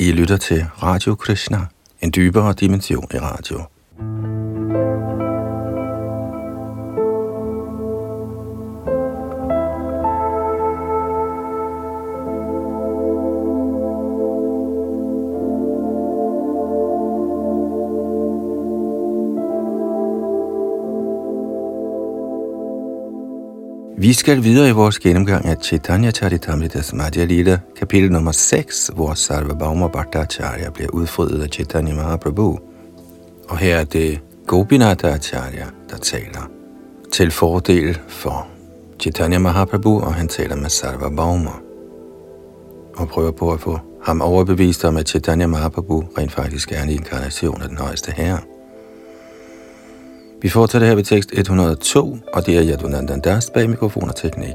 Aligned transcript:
I 0.00 0.12
lytter 0.12 0.36
til 0.36 0.66
Radio 0.82 1.14
Krishna, 1.14 1.66
en 2.00 2.12
dybere 2.16 2.52
dimension 2.52 3.08
i 3.14 3.18
radio. 3.18 3.62
Vi 24.00 24.12
skal 24.12 24.44
videre 24.44 24.68
i 24.68 24.72
vores 24.72 24.98
gennemgang 24.98 25.44
af 25.44 25.56
Chaitanya 25.62 26.10
Charitamritas 26.10 26.92
Madhya 26.92 27.24
Lila, 27.24 27.58
kapitel 27.76 28.12
nummer 28.12 28.32
6, 28.32 28.90
hvor 28.94 29.14
Sarvabhauma 29.14 29.88
Bhattacharya 29.88 30.70
bliver 30.70 30.90
udfriet 30.90 31.42
af 31.42 31.48
Chaitanya 31.48 31.94
Mahaprabhu. 31.94 32.58
Og 33.48 33.58
her 33.58 33.76
er 33.76 33.84
det 33.84 34.20
Gopinath 34.46 35.04
Acharya, 35.04 35.66
der 35.90 35.96
taler 35.96 36.50
til 37.12 37.30
fordel 37.30 37.98
for 38.08 38.46
Chaitanya 39.00 39.38
Mahaprabhu, 39.38 40.00
og 40.00 40.14
han 40.14 40.28
taler 40.28 40.56
med 40.56 40.70
Sarvabhauma 40.70 41.50
og 42.96 43.08
prøver 43.08 43.30
på 43.30 43.52
at 43.52 43.60
få 43.60 43.78
ham 44.02 44.20
overbevist 44.20 44.84
om, 44.84 44.96
at 44.96 45.08
Chaitanya 45.08 45.46
Mahaprabhu 45.46 46.04
rent 46.18 46.32
faktisk 46.32 46.72
er 46.72 46.82
en 46.82 46.90
inkarnation 46.90 47.62
af 47.62 47.68
den 47.68 47.78
højeste 47.78 48.12
herre. 48.12 48.38
Vi 50.42 50.48
fortsætter 50.48 50.88
her 50.88 50.94
ved 50.94 51.04
tekst 51.04 51.30
102, 51.32 52.18
og 52.32 52.46
det 52.46 52.56
er 52.56 52.62
Yadunandan 52.62 53.20
Das 53.20 53.50
bag 53.50 53.70
mikrofon 53.70 54.08
og 54.08 54.16
teknik. 54.16 54.54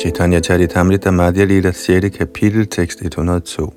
Chaitanya 0.00 0.40
Charitamrita 0.40 1.10
Madhya 1.10 1.44
Lila 1.44 1.72
6. 1.72 2.16
kapitel, 2.18 2.66
tekst 2.66 3.02
102. 3.02 3.74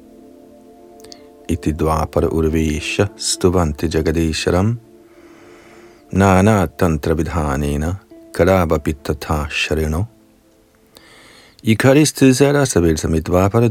Iti 1.49 1.71
dvapara 1.71 2.27
urvesha 2.27 3.05
stuvanti 3.17 3.87
jagadesharam 3.87 4.79
nana 6.11 6.67
tantra 6.67 7.13
vidhanena 7.13 7.95
kadaba 8.33 8.77
pittata 8.77 9.47
sharino 9.49 10.18
i 11.63 11.73
Kalis 11.73 12.13
tidsalder, 12.13 12.65
såvel 12.65 12.97
som 12.97 13.15
i 13.15 13.19
Dvapara 13.19 13.67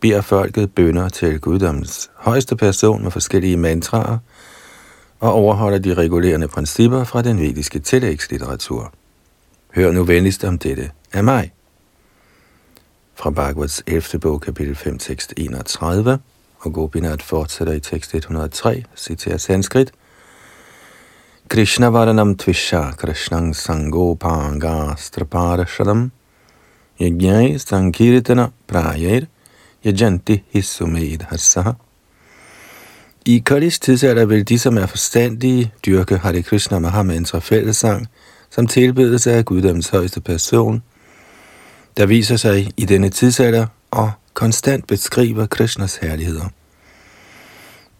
beder 0.00 0.20
folket 0.20 0.74
bønder 0.74 1.08
til 1.08 1.40
guddommens 1.40 2.10
højeste 2.14 2.56
person 2.56 3.02
med 3.02 3.10
forskellige 3.10 3.56
mantraer 3.56 4.18
og 5.20 5.32
overholder 5.32 5.78
de 5.78 5.94
regulerende 5.94 6.48
principper 6.48 7.04
fra 7.04 7.22
den 7.22 7.40
vediske 7.40 7.78
tillægslitteratur. 7.78 8.92
Hør 9.74 9.92
nu 9.92 10.04
venligst 10.04 10.44
om 10.44 10.58
dette 10.58 10.90
af 11.12 11.24
mig. 11.24 11.52
Fra 13.14 13.30
Bhagavats 13.30 13.82
11. 13.86 14.20
bog, 14.20 14.40
kapitel 14.40 14.74
5, 14.74 14.98
tekst 14.98 15.34
31, 15.36 16.18
og 16.58 16.72
Gopinath 16.72 17.24
fortsætter 17.24 17.72
i 17.74 17.80
tekst 17.80 18.14
103, 18.14 18.84
citerer 18.96 19.36
sanskrit. 19.36 19.92
Krishna 21.48 21.86
varanam 21.86 22.36
tvisha 22.36 22.90
krishnang 22.90 23.56
sangopanga 23.56 24.94
straparashadam 24.96 26.10
Yajnai 27.00 27.58
Sankirtana 27.58 28.50
Prayer 28.66 29.26
Yajanti 29.84 30.42
Hissumed 30.50 31.22
Hassaha. 31.28 31.72
I 33.26 33.38
Kalis 33.38 33.78
tidsalder 33.78 34.24
vil 34.24 34.48
de, 34.48 34.58
som 34.58 34.78
er 34.78 34.86
forstandige, 34.86 35.72
dyrke 35.86 36.16
Hare 36.16 36.42
Krishna 36.42 36.78
Mahamantra 36.78 37.38
fællesang, 37.38 38.06
som 38.50 38.66
tilbedelse 38.66 39.32
af 39.32 39.44
Guddoms 39.44 39.88
højeste 39.88 40.20
person, 40.20 40.82
der 41.96 42.06
viser 42.06 42.36
sig 42.36 42.68
i 42.76 42.84
denne 42.84 43.08
tidsalder 43.08 43.66
og 43.90 44.10
konstant 44.34 44.86
beskriver 44.86 45.46
Krishnas 45.46 45.96
herligheder. 45.96 46.48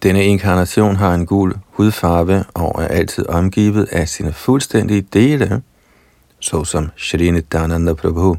Denne 0.03 0.25
inkarnation 0.25 0.97
har 0.97 1.15
en 1.15 1.27
gul 1.27 1.55
hudfarve 1.71 2.45
og 2.55 2.83
er 2.83 2.89
altid 2.89 3.27
omgivet 3.27 3.89
af 3.93 4.09
sine 4.09 4.33
fuldstændige 4.33 5.07
dele, 5.13 5.63
såsom 6.41 6.91
Shrinidhananda 6.97 7.95
Prabhu 7.95 8.37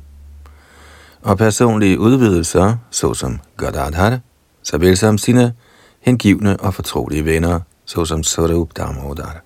og 1.28 1.38
personlige 1.38 2.00
udvidelser, 2.00 2.76
såsom 2.92 3.40
Gadadhar, 3.58 4.20
såvel 4.64 4.98
som 4.98 5.18
sine 5.18 5.54
hengivne 6.00 6.58
og 6.60 6.74
fortrolige 6.74 7.26
venner, 7.26 7.60
såsom 7.86 8.24
Sarup 8.24 8.70
Damodar. 8.78 9.42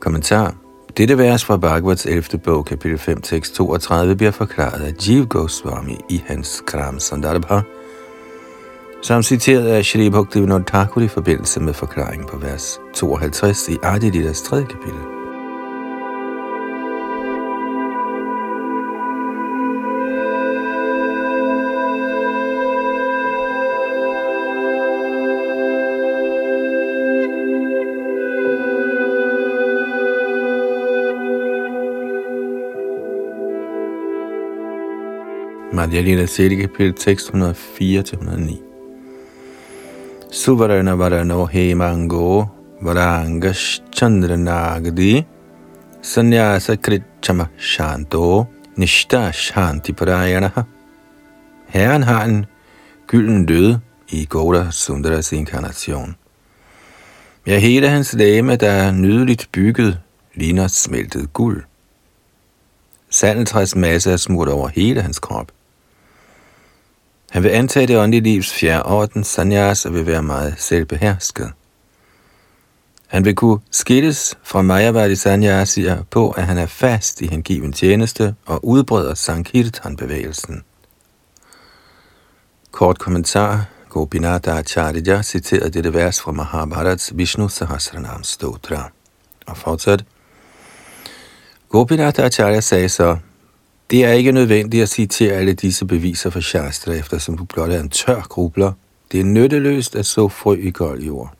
Kommentar. 0.00 0.54
Dette 0.96 1.18
vers 1.18 1.44
fra 1.44 1.56
Bhagavats 1.56 2.06
11. 2.06 2.38
bog, 2.44 2.64
kapitel 2.64 2.98
5, 2.98 3.22
tekst 3.22 3.54
32, 3.54 4.16
bliver 4.16 4.30
forklaret 4.30 4.80
af 4.80 4.92
Jiv 5.08 5.26
Goswami 5.26 5.96
i 6.08 6.22
hans 6.26 6.62
Kram 6.66 6.98
Sandarbha, 6.98 7.60
som 9.02 9.22
citeret 9.22 9.66
af 9.66 9.84
Shri 9.84 10.10
Bhaktivinoda 10.10 10.64
Thakur 10.66 11.00
i 11.00 11.08
forbindelse 11.08 11.60
med 11.60 11.74
forklaringen 11.74 12.28
på 12.28 12.36
vers 12.36 12.80
52 12.94 13.68
i 13.68 13.76
Adilidas 13.82 14.42
3. 14.42 14.56
kapitel. 14.56 15.19
Madhya 35.72 36.02
Lila 36.02 36.26
Seti 36.26 36.56
kapitel 36.56 36.92
604-109. 36.94 38.58
Suvarana 40.30 40.96
varano 40.96 41.46
hemango 41.46 42.50
chandra 42.82 43.52
chandranagdi 43.92 45.24
sanyasa 46.02 46.76
kritchama 46.76 47.48
shanto 47.56 48.48
nishta 48.76 49.30
shanti 49.30 49.92
parayanaha. 49.94 50.66
Herren 51.68 52.02
har 52.02 52.24
en 52.24 52.46
gylden 53.06 53.46
død 53.46 53.78
i 54.08 54.26
Goda 54.26 54.72
Sundaras 54.72 55.32
inkarnation. 55.32 56.16
Ja, 57.46 57.58
hele 57.58 57.88
hans 57.88 58.12
læme, 58.12 58.56
der 58.56 58.70
er 58.70 58.92
nydeligt 58.92 59.48
bygget, 59.52 60.00
ligner 60.34 60.68
smeltet 60.68 61.32
guld. 61.32 61.62
Sandeltræs 63.10 63.76
masse 63.76 64.12
er 64.12 64.16
smurt 64.16 64.48
over 64.48 64.68
hele 64.68 65.02
hans 65.02 65.18
krop. 65.18 65.52
Han 67.30 67.42
vil 67.42 67.48
antage 67.48 67.86
det 67.86 67.98
åndelige 67.98 68.32
livs 68.32 68.52
fjerde 68.52 68.86
orden, 68.86 69.24
sanyas, 69.24 69.86
og 69.86 69.94
vil 69.94 70.06
være 70.06 70.22
meget 70.22 70.54
selvbehersket. 70.58 71.52
Han 73.06 73.24
vil 73.24 73.34
kunne 73.34 73.60
skilles 73.70 74.38
fra 74.42 74.62
Majavadi 74.62 75.16
sanyasier 75.16 76.02
på, 76.10 76.30
at 76.30 76.46
han 76.46 76.58
er 76.58 76.66
fast 76.66 77.20
i 77.20 77.26
hengiven 77.26 77.72
tjeneste 77.72 78.34
og 78.46 78.64
udbreder 78.64 79.14
Sankirtan-bevægelsen. 79.14 80.62
Kort 82.70 82.98
kommentar. 82.98 83.64
Gopinata 83.88 84.50
Acharya 84.50 85.22
citerede 85.22 85.70
dette 85.70 85.94
vers 85.94 86.20
fra 86.20 86.32
Mahabharats 86.32 87.12
Vishnu 87.16 87.48
Sahasranam 87.48 88.24
Stotra. 88.24 88.90
Og 89.46 89.56
fortsat. 89.56 90.04
Gopinata 91.68 92.22
Acharya 92.22 92.60
sagde 92.60 92.88
så, 92.88 93.16
det 93.90 94.04
er 94.04 94.12
ikke 94.12 94.32
nødvendigt 94.32 94.82
at 94.82 94.88
citere 94.88 95.32
alle 95.32 95.52
disse 95.52 95.86
beviser 95.86 96.30
for 96.30 96.40
Shastra, 96.40 96.92
eftersom 96.92 97.36
du 97.36 97.44
blot 97.44 97.70
er 97.70 97.80
en 97.80 97.88
tør 97.88 98.20
grubler. 98.20 98.72
Det 99.12 99.20
er 99.20 99.24
nytteløst 99.24 99.96
at 99.96 100.06
så 100.06 100.28
frø 100.28 100.54
i 100.54 100.70
kold 100.70 101.02
jord. 101.02 101.34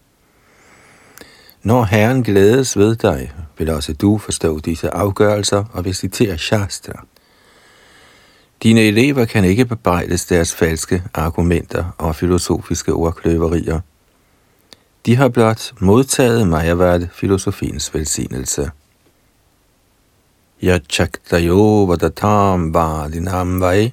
Når 1.62 1.84
Herren 1.84 2.22
glædes 2.22 2.78
ved 2.78 2.96
dig, 2.96 3.32
vil 3.58 3.70
også 3.70 3.92
du 3.92 4.18
forstå 4.18 4.58
disse 4.58 4.90
afgørelser 4.90 5.64
og 5.72 5.84
vil 5.84 5.94
citere 5.94 6.38
Shastra. 6.38 7.04
Dine 8.62 8.80
elever 8.80 9.24
kan 9.24 9.44
ikke 9.44 9.64
bebrejdes 9.64 10.26
deres 10.26 10.54
falske 10.54 11.02
argumenter 11.14 11.84
og 11.98 12.16
filosofiske 12.16 12.92
ordkløverier. 12.92 13.80
De 15.06 15.16
har 15.16 15.28
blot 15.28 15.72
modtaget 15.80 16.48
Majavad 16.48 17.06
filosofiens 17.12 17.94
velsignelse. 17.94 18.70
Yachaktayo 20.62 21.86
vadatam 21.88 22.70
vadinam 22.70 23.58
vai 23.60 23.92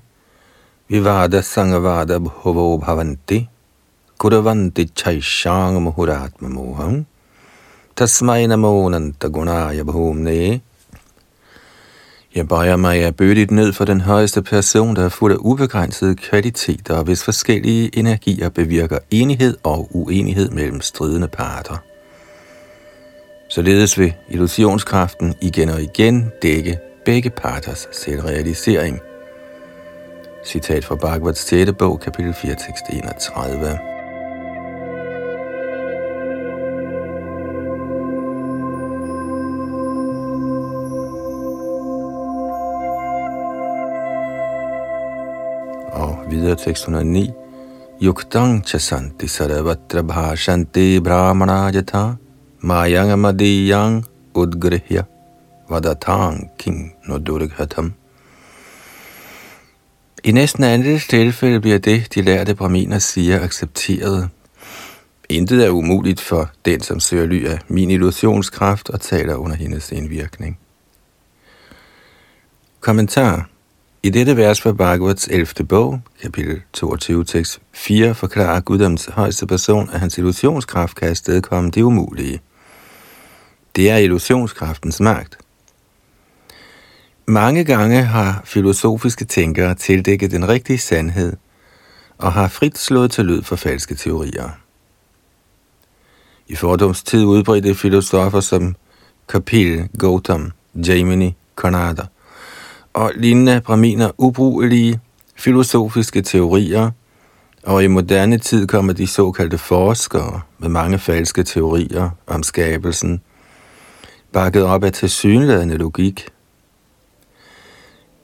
vivada 0.89 1.41
sangavada 1.41 2.19
bhuvo 2.19 2.77
bhavanti 2.77 3.47
kuravanti 4.19 4.91
chaishang 4.93 5.79
muhuratma 5.79 6.49
moham 6.51 7.05
tasmai 7.95 8.47
namo 8.51 8.89
nanta 8.91 9.29
gunaya 9.29 9.83
bhumne 9.83 10.61
jeg 12.35 12.47
bøjer 12.47 12.75
mig 12.75 13.03
af 13.03 13.15
bødigt 13.15 13.51
ned 13.51 13.73
for 13.73 13.85
den 13.85 14.01
højeste 14.01 14.41
person, 14.41 14.95
der 14.95 15.05
er 15.05 15.09
fuld 15.09 15.33
af 15.33 15.37
ubegrænsede 15.39 16.15
kvaliteter, 16.15 16.97
og 16.97 17.03
hvis 17.03 17.23
forskellige 17.23 17.97
energier 17.97 18.49
bevirker 18.49 18.99
enighed 19.11 19.57
og 19.63 19.89
uenighed 19.95 20.49
mellem 20.49 20.81
stridende 20.81 21.27
parter. 21.27 21.77
Således 23.57 23.99
vil 23.99 24.13
illusionskraften 24.29 25.33
igen 25.41 25.69
og 25.69 25.81
igen 25.81 26.31
dække 26.41 26.79
begge 27.05 27.29
parters 27.29 27.87
selvrealisering. 27.91 28.99
Citat 30.45 30.85
fra 30.85 30.95
Bhagavats 30.95 31.47
6. 31.47 31.71
bog, 31.79 31.99
kapitel 31.99 32.33
4, 32.33 32.51
tekst 32.51 32.83
31. 32.89 33.79
Og 45.91 46.17
videre 46.31 46.55
tekst 46.55 46.83
109. 46.83 47.31
Yuktang 48.01 48.67
chasanti 48.67 49.27
saravatra 49.27 50.01
bhashanti 50.01 50.99
brahmana 50.99 51.71
jatha 51.73 52.26
mayang 52.61 53.11
amadiyang 53.11 54.05
udgrihya 54.33 55.03
vadatang 55.69 56.49
king 56.57 56.93
nodurghatam. 57.05 57.93
I 60.23 60.31
næsten 60.31 60.63
andet 60.63 61.01
tilfælde 61.09 61.59
bliver 61.59 61.77
det, 61.77 62.15
de 62.15 62.21
lærte 62.21 62.55
braminer 62.55 62.99
siger, 62.99 63.43
accepteret. 63.43 64.29
Intet 65.29 65.65
er 65.65 65.69
umuligt 65.69 66.21
for 66.21 66.49
den, 66.65 66.81
som 66.81 66.99
søger 66.99 67.25
ly 67.25 67.45
af 67.45 67.59
min 67.67 67.91
illusionskraft 67.91 68.89
og 68.89 69.01
taler 69.01 69.35
under 69.35 69.55
hendes 69.55 69.91
indvirkning. 69.91 70.59
Kommentar 72.79 73.49
i 74.03 74.09
dette 74.09 74.37
vers 74.37 74.61
fra 74.61 74.71
Bhagavats 74.71 75.27
11. 75.31 75.65
bog, 75.69 76.01
kapitel 76.21 76.61
22, 76.73 77.23
tekst 77.23 77.59
4, 77.73 78.15
forklarer 78.15 78.59
Guddoms 78.59 79.05
højeste 79.05 79.47
person, 79.47 79.89
at 79.93 79.99
hans 79.99 80.17
illusionskraft 80.17 80.95
kan 80.95 81.09
afstedkomme 81.09 81.71
det 81.71 81.81
umulige. 81.81 82.39
Det 83.77 83.89
er 83.89 83.97
illusionskraftens 83.97 84.99
magt. 84.99 85.37
Mange 87.25 87.63
gange 87.63 88.03
har 88.03 88.41
filosofiske 88.45 89.25
tænkere 89.25 89.75
tildækket 89.75 90.31
den 90.31 90.47
rigtige 90.47 90.77
sandhed 90.77 91.33
og 92.17 92.33
har 92.33 92.47
frit 92.47 92.77
slået 92.77 93.11
til 93.11 93.25
lyd 93.25 93.43
for 93.43 93.55
falske 93.55 93.95
teorier. 93.95 94.49
I 96.47 96.55
fordomstid 96.55 97.25
udbredte 97.25 97.75
filosofer 97.75 98.39
som 98.39 98.75
Kapil, 99.29 99.89
Gautam, 99.99 100.51
Jaimini, 100.75 101.35
Konada– 101.55 102.03
og 102.97 103.11
lignende 103.15 103.61
braminer 103.61 104.11
ubrugelige 104.17 104.99
filosofiske 105.35 106.21
teorier, 106.21 106.91
og 107.63 107.83
i 107.83 107.87
moderne 107.87 108.37
tid 108.37 108.67
kommer 108.67 108.93
de 108.93 109.07
såkaldte 109.07 109.57
forskere 109.57 110.41
med 110.57 110.69
mange 110.69 110.99
falske 110.99 111.43
teorier 111.43 112.09
om 112.27 112.43
skabelsen, 112.43 113.21
bakket 114.31 114.63
op 114.63 114.83
af 114.83 114.93
tilsyneladende 114.93 115.77
logik. 115.77 116.27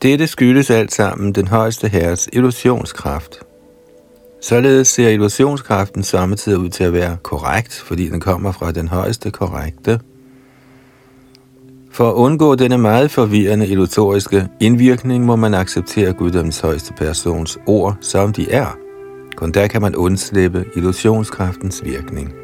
Dette 0.02 0.28
skyldes 0.28 0.70
alt 0.70 0.94
sammen 0.94 1.34
den 1.34 1.48
højeste 1.48 1.88
herres 1.88 2.30
illusionskraft. 2.34 3.40
Således 4.42 4.88
ser 4.88 5.10
illusionskraften 5.10 6.04
samtidig 6.04 6.58
ud 6.58 6.70
til 6.70 6.84
at 6.84 6.94
være 6.94 7.18
korrekt, 7.24 7.74
fordi 7.74 8.10
den 8.10 8.20
kommer 8.20 8.52
fra 8.52 8.72
den 8.72 8.88
højeste 8.88 9.32
korrekte– 9.32 10.00
for 11.94 12.10
at 12.10 12.14
undgå 12.14 12.56
denne 12.56 12.78
meget 12.78 13.12
forvirrende 13.12 13.68
illusoriske 13.68 14.48
indvirkning, 14.60 15.26
må 15.26 15.36
man 15.36 15.54
acceptere 15.54 16.14
guddoms 16.14 16.60
højeste 16.60 16.94
persons 16.94 17.58
ord, 17.68 17.98
som 18.02 18.34
de 18.34 18.52
er. 18.52 18.78
Kun 19.36 19.52
der 19.52 19.68
kan 19.68 19.82
man 19.82 19.96
undslippe 19.96 20.66
illusionskraftens 20.76 21.84
virkning. 21.84 22.43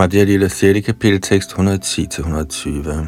Madhya 0.00 0.24
Lila 0.24 0.48
6. 0.48 0.80
kapitel 0.86 1.20
tekst 1.20 1.52
110-120. 1.52 3.06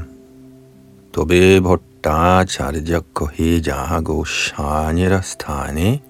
Tobe 1.13 1.61
bhotta 1.65 2.45
charidya 2.45 3.01
kohe 3.15 3.63
jaha 3.69 4.01
go 4.05 4.25
shanyara 4.25 5.23
sthane 5.23 6.01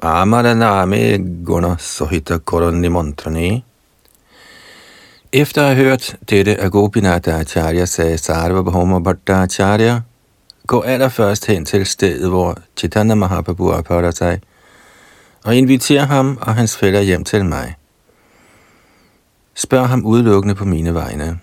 amara 0.00 0.54
name 0.54 1.18
guna 1.44 1.76
sohita 1.78 2.38
korani 2.38 2.88
mantrane. 2.88 3.62
Efter 5.32 5.62
at 5.62 5.76
have 5.76 5.86
hørt 5.86 6.16
dette 6.30 6.60
af 6.60 6.70
Gopinata 6.70 7.30
Acharya, 7.30 7.84
sagde 7.86 8.18
Sarva 8.18 8.62
Bhoma 8.62 8.98
Bhatta 8.98 9.42
Acharya, 9.42 10.00
gå 10.66 10.80
allerførst 10.80 11.46
hen 11.46 11.64
til 11.64 11.86
stedet, 11.86 12.28
hvor 12.28 12.58
Chaitanya 12.76 13.14
Mahaprabhu 13.14 13.72
opholder 13.72 14.10
sig, 14.10 14.40
og 15.44 15.56
inviter 15.56 16.04
ham 16.04 16.38
og 16.40 16.54
hans 16.54 16.76
fælder 16.76 17.00
hjem 17.00 17.24
til 17.24 17.44
mig. 17.44 17.74
Spørg 19.54 19.88
ham 19.88 20.06
udelukkende 20.06 20.54
på 20.54 20.64
mine 20.64 20.94
vegne. 20.94 21.40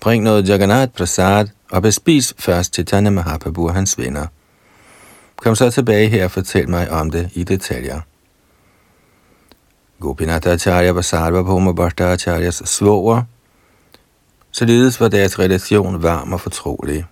Bring 0.00 0.24
noget 0.24 0.48
Jagannath 0.48 0.92
Prasad 0.92 1.46
og 1.70 1.82
bespis 1.82 2.34
først 2.38 2.74
Chaitanya 2.74 3.10
Mahaprabhu 3.10 3.68
og 3.68 3.74
hans 3.74 3.98
venner. 3.98 4.26
Kom 5.36 5.54
så 5.54 5.70
tilbage 5.70 6.08
her 6.08 6.24
og 6.24 6.30
fortæl 6.30 6.68
mig 6.68 6.90
om 6.90 7.10
det 7.10 7.30
i 7.34 7.44
detaljer. 7.44 8.00
Gopinath 10.00 10.48
Acharya 10.48 10.90
var 10.90 11.00
Sarvabhauma 11.00 11.72
Bhattacharyas 11.72 12.62
svoger, 12.64 13.22
således 14.50 15.00
var 15.00 15.08
deres 15.08 15.38
relation 15.38 16.02
varm 16.02 16.32
og 16.32 16.40
fortrolig. 16.40 17.04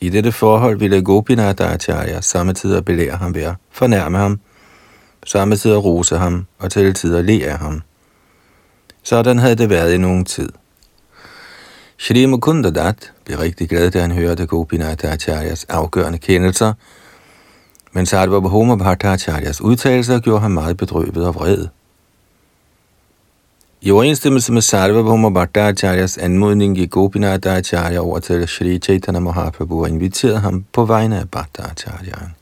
I 0.00 0.08
dette 0.08 0.32
forhold 0.32 0.78
ville 0.78 1.02
Gopinath 1.02 1.72
Acharya 1.72 2.20
samtidig 2.20 2.84
belære 2.84 3.16
ham 3.16 3.34
ved 3.34 3.42
at 3.42 3.54
fornærme 3.70 4.18
ham, 4.18 4.40
samtidig 5.26 5.84
rose 5.84 6.18
ham 6.18 6.46
og 6.58 6.70
til 6.70 6.94
tider 6.94 7.22
le 7.22 7.44
af 7.44 7.58
ham. 7.58 7.82
Sådan 9.02 9.38
havde 9.38 9.54
det 9.54 9.70
været 9.70 9.94
i 9.94 9.98
nogen 9.98 10.24
tid. 10.24 10.48
Shri 11.98 12.26
Mukundadat 12.26 13.12
blev 13.24 13.38
rigtig 13.38 13.68
glad, 13.68 13.90
da 13.90 14.00
han 14.00 14.10
hørte 14.10 14.46
Gopinath 14.46 15.12
Acharyas 15.12 15.64
afgørende 15.64 16.18
kendelser, 16.18 16.72
men 17.92 18.06
Sarvabhauma 18.06 18.76
Bhattacharyas 18.76 19.60
udtalelser 19.60 20.20
gjorde 20.20 20.40
ham 20.40 20.50
meget 20.50 20.76
bedrøvet 20.76 21.26
og 21.26 21.34
vred. 21.34 21.66
I 23.80 23.90
overensstemmelse 23.90 24.52
med 24.52 24.62
Sarvabhauma 24.62 25.30
Bhattacharyas 25.30 26.18
anmodning 26.18 26.76
gik 26.76 26.90
Gopinath 26.90 27.56
Acharya 27.56 28.00
over 28.00 28.18
til 28.18 28.48
Shri 28.48 28.78
Chaitanya 28.78 29.20
Mahaprabhu 29.20 29.82
og 29.82 29.88
inviterede 29.88 30.38
ham 30.38 30.64
på 30.72 30.84
vegne 30.84 31.20
af 31.20 31.30
Bhattacharyan. 31.30 32.34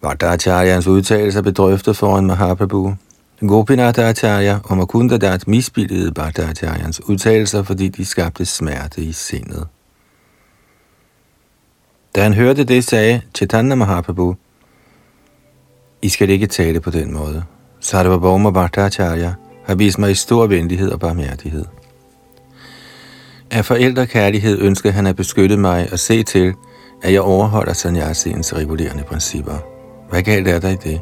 Bhattacharyans 0.00 0.86
udtalelser 0.86 1.42
blev 1.42 1.94
foran 1.94 2.26
Mahaprabhu, 2.26 2.94
Gopinath 3.40 4.00
Acharya 4.00 4.58
og 4.64 4.76
Makunda 4.76 5.16
Dat 5.16 5.48
misbildede 5.48 6.12
Bhattacharyans 6.12 7.08
udtalelser, 7.08 7.62
fordi 7.62 7.88
de 7.88 8.04
skabte 8.04 8.44
smerte 8.44 9.00
i 9.00 9.12
sindet. 9.12 9.66
Da 12.14 12.22
han 12.22 12.34
hørte 12.34 12.64
det, 12.64 12.84
sagde 12.84 13.20
Chaitanya 13.34 13.74
Mahaprabhu, 13.74 14.36
I 16.02 16.08
skal 16.08 16.30
ikke 16.30 16.46
tale 16.46 16.80
på 16.80 16.90
den 16.90 17.12
måde. 17.12 17.44
Sarvabhauma 17.80 18.50
Bhattacharya 18.50 19.32
har 19.66 19.74
vist 19.74 19.98
mig 19.98 20.10
i 20.10 20.14
stor 20.14 20.46
venlighed 20.46 20.90
og 20.90 21.00
barmhjertighed. 21.00 21.64
Af 23.50 23.64
forældrekærlighed 23.64 24.58
ønsker 24.58 24.90
han 24.90 25.06
at 25.06 25.16
beskytte 25.16 25.56
mig 25.56 25.88
og 25.92 25.98
se 25.98 26.22
til, 26.22 26.54
at 27.02 27.12
jeg 27.12 27.20
overholder 27.20 27.72
sanyasiens 27.72 28.54
regulerende 28.54 29.02
principper. 29.02 29.58
Hvad 30.10 30.22
galt 30.22 30.48
er 30.48 30.58
der 30.58 30.68
i 30.68 30.76
det? 30.76 31.00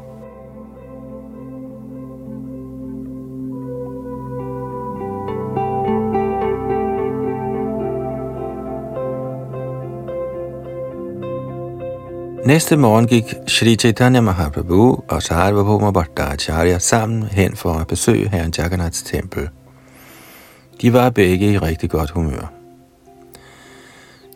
Næste 12.52 12.76
morgen 12.76 13.06
gik 13.06 13.24
Sri 13.46 13.76
Chaitanya 13.76 14.20
Mahaprabhu 14.20 15.04
og 15.08 15.22
Sarvabhauma 15.22 15.90
Bhattacharya 15.90 16.78
sammen 16.78 17.22
hen 17.22 17.56
for 17.56 17.72
at 17.72 17.86
besøge 17.86 18.28
herren 18.28 18.52
Jagannaths 18.58 19.02
tempel. 19.02 19.48
De 20.80 20.92
var 20.92 21.10
begge 21.10 21.52
i 21.52 21.58
rigtig 21.58 21.90
godt 21.90 22.10
humør. 22.10 22.52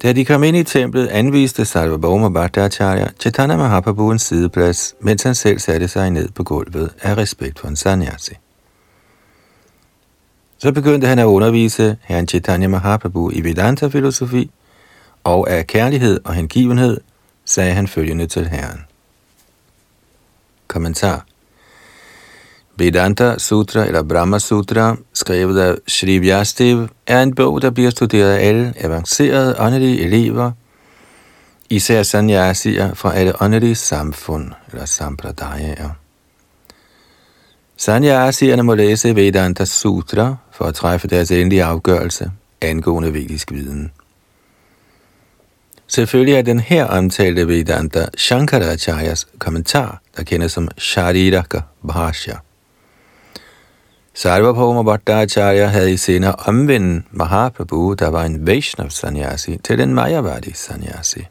Da 0.02 0.12
de 0.12 0.24
kom 0.24 0.44
ind 0.44 0.56
i 0.56 0.62
templet, 0.62 1.06
anviste 1.06 1.64
Sarvabhauma 1.64 2.28
Bhattacharya 2.28 3.08
Chaitanya 3.20 3.56
Mahaprabhu 3.56 4.10
en 4.10 4.18
sideplads, 4.18 4.94
mens 5.00 5.22
han 5.22 5.34
selv 5.34 5.58
satte 5.58 5.88
sig 5.88 6.10
ned 6.10 6.28
på 6.28 6.42
gulvet 6.42 6.90
af 7.02 7.16
respekt 7.16 7.58
for 7.58 7.68
en 7.68 7.76
sannyasi. 7.76 8.34
Så 10.58 10.72
begyndte 10.72 11.06
han 11.06 11.18
at 11.18 11.24
undervise 11.24 11.96
herren 12.02 12.28
Chaitanya 12.28 12.68
Mahaprabhu 12.68 13.30
i 13.32 13.40
Vedanta-filosofi, 13.40 14.50
og 15.24 15.50
af 15.50 15.66
kærlighed 15.66 16.20
og 16.24 16.34
hengivenhed 16.34 17.00
sagde 17.46 17.74
han 17.74 17.88
følgende 17.88 18.26
til 18.26 18.48
Herren. 18.48 18.84
Kommentar 20.68 21.24
Vedanta 22.78 23.38
Sutra 23.38 23.86
eller 23.86 24.02
Brahma 24.02 24.38
Sutra, 24.38 24.96
skrevet 25.12 25.60
af 25.60 25.74
Sri 25.88 26.18
Vyastev, 26.18 26.88
er 27.06 27.22
en 27.22 27.34
bog, 27.34 27.62
der 27.62 27.70
bliver 27.70 27.90
studeret 27.90 28.32
af 28.32 28.48
alle 28.48 28.74
avancerede 28.76 29.56
åndelige 29.58 30.00
elever, 30.00 30.52
især 31.70 32.02
sanyasier 32.02 32.94
fra 32.94 33.14
alle 33.14 33.42
åndelige 33.42 33.74
samfund 33.74 34.52
eller 34.72 34.84
sampradayaer. 34.84 35.90
Sanyasierne 37.76 38.62
må 38.62 38.74
læse 38.74 39.16
Vedanta 39.16 39.64
Sutra 39.64 40.36
for 40.52 40.64
at 40.64 40.74
træffe 40.74 41.08
deres 41.08 41.30
endelige 41.30 41.64
afgørelse 41.64 42.30
angående 42.60 43.12
vedisk 43.12 43.52
viden. 43.52 43.90
Selvfølgelig 45.86 46.34
er 46.34 46.42
den 46.42 46.60
her 46.60 46.84
omtalte 46.84 47.48
Vedanta 47.48 48.06
Shankaracharyas 48.16 49.26
kommentar, 49.38 50.00
der 50.16 50.22
kendes 50.22 50.52
som 50.52 50.68
Shariraka 50.78 51.60
Bhashya. 51.88 52.36
Sarvabhauma 54.14 54.82
Bhattacharya 54.82 55.66
havde 55.66 55.92
i 55.92 55.96
senere 55.96 56.34
omvendt 56.34 57.06
Mahaprabhu, 57.10 57.94
der 57.94 58.08
var 58.08 58.24
en 58.24 58.46
Vaishnav 58.46 58.90
sanyasi, 58.90 59.58
til 59.64 59.78
den 59.78 59.94
Mayavadi 59.94 60.52
sanyasi. 60.54 61.26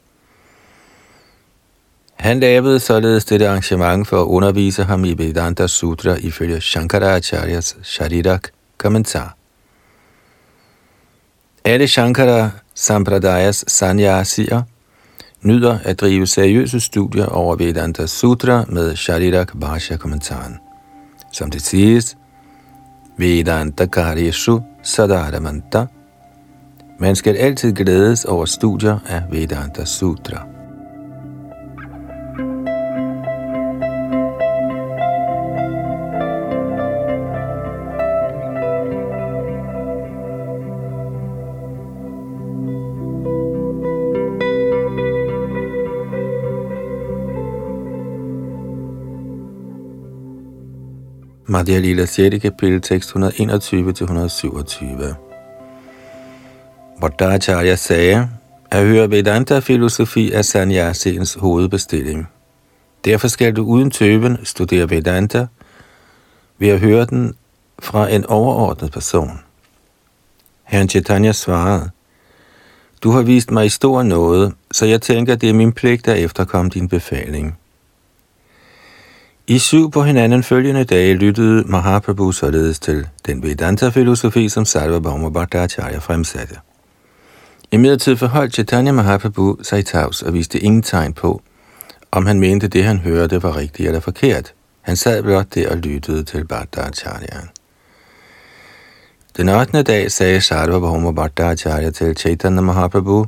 Han 2.16 2.40
lavede 2.40 2.80
således 2.80 3.26
dette 3.26 3.48
arrangement 3.48 4.08
for 4.08 4.22
at 4.22 4.26
undervise 4.26 4.84
ham 4.84 5.06
i 5.06 5.14
Vedanta 5.14 5.68
Sutra 5.68 6.16
ifølge 6.16 6.62
Shankaracharyas 6.62 7.78
Sharirak 7.84 8.50
kommentar. 8.78 9.38
Alle 11.64 11.88
Shankara 11.88 12.50
Sampradayas 12.76 13.66
sanyasier 13.68 14.62
nyder 15.42 15.78
at 15.84 16.00
drive 16.00 16.28
seriøse 16.28 16.80
studier 16.80 17.26
over 17.26 17.56
Vedanta 17.56 18.06
Sutra 18.06 18.66
med 18.70 18.96
Sharirak 18.96 19.52
Bhasha-kommentaren. 19.60 20.58
Som 21.32 21.52
det 21.52 21.62
siges, 21.62 22.18
Vedanta 23.18 23.86
Karyeshu 23.86 24.60
Sadaramanta. 24.84 25.86
Man 27.00 27.16
skal 27.16 27.36
altid 27.36 27.74
glædes 27.74 28.26
over 28.26 28.46
studier 28.46 29.00
af 29.08 29.22
Vedanta 29.32 29.86
Sutra. 29.86 30.55
Madhya 51.56 51.80
Lila 51.80 52.06
6. 52.06 52.42
kapitel, 52.42 52.82
tekst 52.82 53.16
121-127. 53.16 53.16
Bhattacharya 57.02 57.76
sagde, 57.76 58.30
at 58.72 58.86
høre 58.86 59.12
Vedanta-filosofi 59.12 60.32
er 60.32 60.42
sanyasiens 60.42 61.34
hovedbestilling. 61.34 62.28
Derfor 63.06 63.28
skal 63.28 63.56
du 63.56 63.66
uden 63.66 63.92
tøven 63.92 64.38
studere 64.44 64.90
Vedanta 64.90 65.48
ved 66.58 66.70
at 66.70 66.80
høre 66.80 67.06
den 67.06 67.34
fra 67.80 68.10
en 68.10 68.26
overordnet 68.26 68.92
person. 68.92 69.40
Herren 70.64 70.90
Chaitanya 70.90 71.32
svarede, 71.32 71.90
Du 73.04 73.12
har 73.12 73.22
vist 73.22 73.52
mig 73.52 73.72
stor 73.72 74.04
noget, 74.04 74.54
så 74.72 74.86
jeg 74.86 75.02
tænker, 75.02 75.36
det 75.36 75.50
er 75.50 75.54
min 75.54 75.72
pligt 75.72 76.08
at 76.08 76.20
efterkomme 76.20 76.70
din 76.70 76.90
befaling. 76.90 77.58
I 79.48 79.58
syv 79.60 79.92
på 79.92 80.04
hinanden 80.04 80.44
følgende 80.44 80.84
dage 80.84 81.14
lyttede 81.14 81.64
Mahaprabhu 81.68 82.32
således 82.32 82.80
til 82.80 83.08
den 83.26 83.44
Vedanta-filosofi, 83.44 84.50
som 84.50 84.66
Sarvabhauma 84.66 85.30
Bhattacharya 85.30 85.98
fremsatte. 85.98 86.56
I 87.72 87.78
midlertid 87.78 88.16
forholdt 88.16 88.54
Chaitanya 88.54 88.92
Mahaprabhu 88.92 89.58
sig 89.64 89.80
i 89.80 89.84
tavs 89.84 90.22
og 90.22 90.34
viste 90.34 90.60
ingen 90.60 90.82
tegn 90.82 91.14
på, 91.14 91.42
om 92.12 92.26
han 92.26 92.40
mente 92.40 92.68
det, 92.68 92.84
han 92.84 92.98
hørte, 92.98 93.44
var 93.44 93.58
rigtigt 93.58 93.88
eller 93.88 94.00
forkert. 94.00 94.54
Han 94.82 94.96
sad 94.96 95.24
blot 95.24 95.56
der 95.56 95.70
og 95.72 95.78
lyttede 95.78 96.24
til 96.24 96.48
Bhattacharya. 96.48 97.40
Den 99.38 99.50
8. 99.50 99.84
dag 99.84 100.12
sagde 100.12 100.42
Sarvabhauma 100.42 101.12
Bhattacharya 101.12 101.90
til 101.90 102.18
Chaitanya 102.18 102.62
Mahaprabhu, 102.62 103.26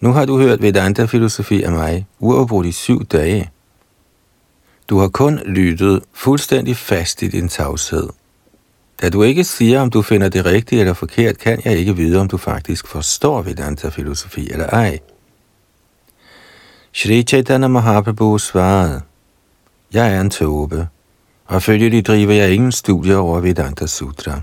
Nu 0.00 0.12
har 0.12 0.24
du 0.24 0.38
hørt 0.38 0.62
Vedanta-filosofi 0.62 1.62
af 1.62 1.72
mig, 1.72 2.06
uafbrudt 2.18 2.66
i 2.66 2.72
syv 2.72 3.04
dage– 3.04 3.50
du 4.88 4.98
har 4.98 5.08
kun 5.08 5.40
lyttet 5.46 6.02
fuldstændig 6.12 6.76
fast 6.76 7.22
i 7.22 7.28
din 7.28 7.48
tavshed. 7.48 8.08
Da 9.02 9.08
du 9.10 9.22
ikke 9.22 9.44
siger, 9.44 9.80
om 9.80 9.90
du 9.90 10.02
finder 10.02 10.28
det 10.28 10.44
rigtigt 10.44 10.80
eller 10.80 10.94
forkert, 10.94 11.38
kan 11.38 11.60
jeg 11.64 11.76
ikke 11.76 11.96
vide, 11.96 12.20
om 12.20 12.28
du 12.28 12.36
faktisk 12.36 12.86
forstår 12.86 13.42
Vedanta-filosofi 13.42 14.50
eller 14.50 14.66
ej. 14.66 14.98
Shri 16.92 17.22
Chaitanya 17.22 17.68
Mahaprabhu 17.68 18.38
svarede, 18.38 19.00
Jeg 19.92 20.14
er 20.14 20.20
en 20.20 20.30
tåbe, 20.30 20.88
og 21.46 21.62
følgelig 21.62 22.06
driver 22.06 22.32
jeg 22.32 22.52
ingen 22.52 22.72
studier 22.72 23.16
over 23.16 23.40
Vedanta 23.40 23.86
Sutra. 23.86 24.40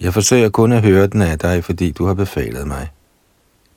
Jeg 0.00 0.14
forsøger 0.14 0.48
kun 0.48 0.72
at 0.72 0.82
høre 0.82 1.06
den 1.06 1.22
af 1.22 1.38
dig, 1.38 1.64
fordi 1.64 1.90
du 1.90 2.06
har 2.06 2.14
befalet 2.14 2.66
mig. 2.66 2.88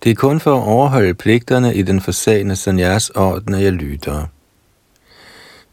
Det 0.04 0.12
er 0.12 0.16
kun 0.16 0.40
for 0.40 0.58
at 0.58 0.68
overholde 0.68 1.14
pligterne 1.14 1.76
i 1.76 1.82
den 1.82 2.02
forsagende 2.02 2.56
sanyas 2.56 3.10
orden, 3.10 3.54
at 3.54 3.64
jeg 3.64 3.72
lytter. 3.72 4.26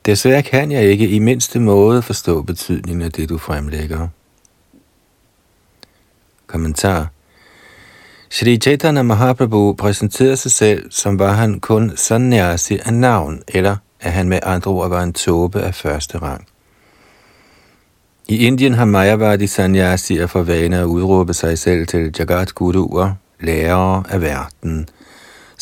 Desværre 0.06 0.42
kan 0.42 0.72
jeg 0.72 0.82
ikke 0.82 1.08
i 1.08 1.18
mindste 1.18 1.60
måde 1.60 2.02
forstå 2.02 2.42
betydningen 2.42 3.02
af 3.02 3.12
det, 3.12 3.28
du 3.28 3.38
fremlægger. 3.38 4.08
Kommentar 6.46 7.08
Shri 8.30 8.56
Chaitanya 8.56 9.02
Mahaprabhu 9.02 9.72
præsenterede 9.72 10.36
sig 10.36 10.50
selv, 10.50 10.90
som 10.90 11.18
var 11.18 11.32
han 11.32 11.60
kun 11.60 11.92
sannyasi 11.96 12.78
af 12.84 12.94
navn, 12.94 13.42
eller 13.48 13.76
at 14.00 14.12
han 14.12 14.28
med 14.28 14.38
andre 14.42 14.70
ord 14.70 14.88
var 14.88 15.02
en 15.02 15.12
tåbe 15.12 15.60
af 15.60 15.74
første 15.74 16.18
rang. 16.18 16.46
I 18.28 18.46
Indien 18.46 18.74
har 18.74 18.84
Mayavadi 18.84 19.46
sannyasier 19.46 20.26
for 20.26 20.42
vane 20.42 20.78
at 20.78 20.84
udråbe 20.84 21.34
sig 21.34 21.58
selv 21.58 21.86
til 21.86 22.14
Jagat 22.18 22.54
Guruer, 22.54 23.12
lærere 23.40 24.02
af 24.08 24.20
verden, 24.22 24.88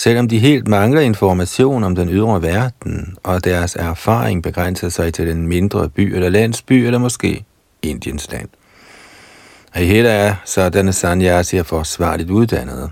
Selvom 0.02 0.28
de 0.28 0.38
helt 0.38 0.68
mangler 0.68 1.00
information 1.00 1.84
om 1.84 1.94
den 1.94 2.08
ydre 2.08 2.42
verden, 2.42 3.16
og 3.22 3.44
deres 3.44 3.76
erfaring 3.76 4.42
begrænser 4.42 4.88
sig 4.88 5.14
til 5.14 5.26
den 5.26 5.46
mindre 5.46 5.88
by 5.88 6.14
eller 6.14 6.28
landsby, 6.28 6.72
eller 6.72 6.98
måske 6.98 7.44
Indiens 7.82 8.32
land. 8.32 8.48
Og 9.74 9.82
i 9.82 9.84
hele 9.84 10.08
er 10.08 10.34
sådanne 10.44 10.92
sanyasier 10.92 11.62
forsvarligt 11.62 12.30
uddannede. 12.30 12.90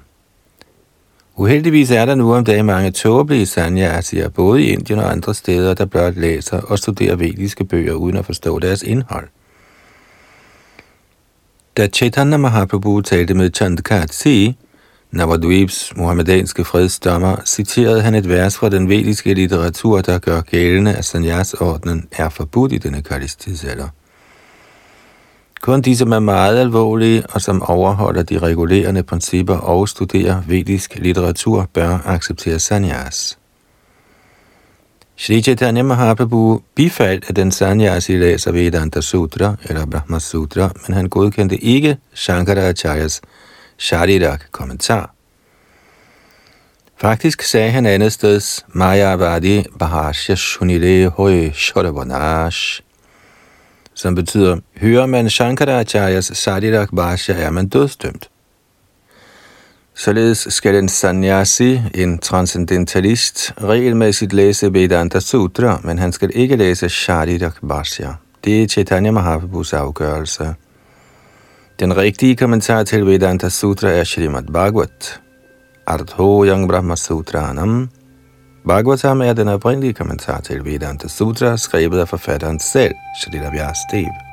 Uheldigvis 1.37 1.91
er 1.91 2.05
der 2.05 2.15
nu 2.15 2.35
om 2.35 2.45
dagen 2.45 2.67
mange 2.67 2.91
tåbelige 2.91 3.47
sanyasier, 3.47 4.29
både 4.29 4.63
i 4.63 4.71
Indien 4.71 4.99
og 4.99 5.13
andre 5.13 5.35
steder, 5.35 5.75
der 5.75 5.85
blot 5.85 6.17
læser 6.17 6.61
og 6.61 6.79
studerer 6.79 7.17
vediske 7.17 7.65
bøger 7.65 7.93
uden 7.93 8.17
at 8.17 8.27
forstå 8.27 8.59
deres 8.59 8.83
indhold. 8.83 9.29
Da 11.77 11.87
Chaitanya 11.87 12.37
Mahaprabhu 12.37 13.01
talte 13.01 13.35
med 13.35 13.51
Chandakatsi, 13.55 14.57
Navadvip's 15.13 15.93
muhammedanske 15.97 16.65
fredsdommer 16.65 17.37
citerede 17.47 18.03
han 18.03 18.15
et 18.15 18.29
vers 18.29 18.57
fra 18.57 18.69
den 18.69 18.89
vediske 18.89 19.35
litteratur, 19.35 20.01
der 20.01 20.19
gør 20.19 20.41
gældende, 20.41 20.95
at 20.95 21.05
sanyasordnen 21.05 22.09
er 22.13 22.29
forbudt 22.29 22.73
i 22.73 22.79
denne 22.79 23.03
tidsalder. 23.39 23.89
Kun 25.61 25.83
de, 25.83 25.97
som 25.97 26.13
er 26.13 26.19
meget 26.19 26.59
alvorlige 26.59 27.23
og 27.27 27.41
som 27.41 27.63
overholder 27.63 28.23
de 28.23 28.39
regulerende 28.39 29.03
principper 29.03 29.57
og 29.57 29.89
studerer 29.89 30.43
vedisk 30.47 30.95
litteratur, 30.99 31.69
bør 31.75 31.99
acceptere 32.05 32.59
sanyas. 32.59 33.39
Shri 35.17 35.43
Chaitanya 35.43 35.83
Mahaprabhu 35.83 36.61
bifaldt, 36.75 37.25
at 37.29 37.37
den 37.37 37.53
sanyasi 37.53 38.13
læser 38.13 38.53
Vedanta 38.53 39.01
Sutra 39.01 39.55
eller 39.65 39.87
Brahma 39.87 40.19
Sutra, 40.19 40.71
men 40.87 40.95
han 40.95 41.09
godkendte 41.09 41.65
ikke 41.65 41.97
Shankaracharyas 42.15 43.21
Sharidak 43.81 44.41
kommentar. 44.53 45.15
Faktisk 46.97 47.43
sagde 47.43 47.71
han 47.71 47.87
andet 47.87 48.13
steds, 48.13 48.65
Mayavadi 48.69 49.65
Bahasya 49.79 50.35
Shunile 50.35 51.09
Hoy 51.09 51.51
Shodavanash, 51.53 52.81
som 53.95 54.15
betyder, 54.15 54.57
hører 54.77 55.07
man 55.07 55.31
Shankaracharyas 55.31 56.25
Sadirak 56.25 56.89
Bahasya, 56.97 57.35
er 57.35 57.51
man 57.51 57.69
dødstømt. 57.69 58.31
Således 59.95 60.47
skal 60.51 60.75
en 60.75 60.89
sannyasi, 60.89 61.81
en 61.95 62.19
transcendentalist, 62.19 63.53
regelmæssigt 63.63 64.33
læse 64.33 64.73
Vedanta 64.73 65.21
Sutra, 65.21 65.81
men 65.85 65.99
han 65.99 66.13
skal 66.13 66.31
ikke 66.35 66.57
læse 66.57 66.89
Sharidak 66.89 67.55
Bhasha. 67.69 68.09
Det 68.45 68.63
er 68.63 68.69
Chaitanya 68.69 69.11
Mahaprabhus 69.11 69.73
afgørelse. 69.73 70.55
Den 71.81 71.97
rigtige 71.97 72.37
kommentar 72.37 72.83
til 72.85 73.07
Vedanta 73.07 73.49
Sutra 73.49 73.89
er 73.89 74.05
Srimad 74.05 74.43
Bhagavat. 74.53 75.21
Artho 75.87 76.45
Yang 76.45 76.69
Brahma 76.69 76.97
Sutranam 76.97 77.89
Bhagavatam 78.67 79.21
er 79.21 79.33
den 79.33 79.49
oprindelige 79.49 79.93
kommentar 79.93 80.41
til 80.41 80.65
Vedanta 80.65 81.09
Sutra, 81.09 81.57
skrevet 81.57 82.01
af 82.01 82.09
forfatteren 82.09 82.61
selv, 82.61 82.95
Shrita 83.21 83.51
Vyastev. 83.51 84.30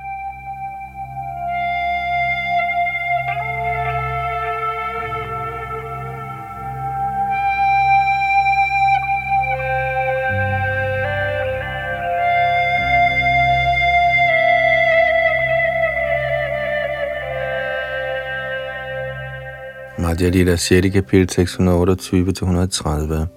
Madhya 20.17 20.29
Lila 20.29 20.55
6. 20.55 20.89
kapitel 20.93 21.27
628-130. 21.29 23.27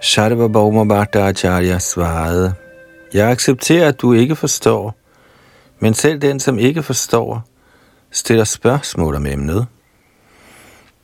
Sharva 0.00 0.48
Bhauma 0.48 1.06
Acharya 1.14 1.78
svarede, 1.78 2.54
Jeg 3.14 3.30
accepterer, 3.30 3.88
at 3.88 4.00
du 4.00 4.12
ikke 4.12 4.36
forstår, 4.36 4.94
men 5.80 5.94
selv 5.94 6.18
den, 6.18 6.40
som 6.40 6.58
ikke 6.58 6.82
forstår, 6.82 7.42
stiller 8.10 8.44
spørgsmål 8.44 9.14
om 9.14 9.26
emnet. 9.26 9.66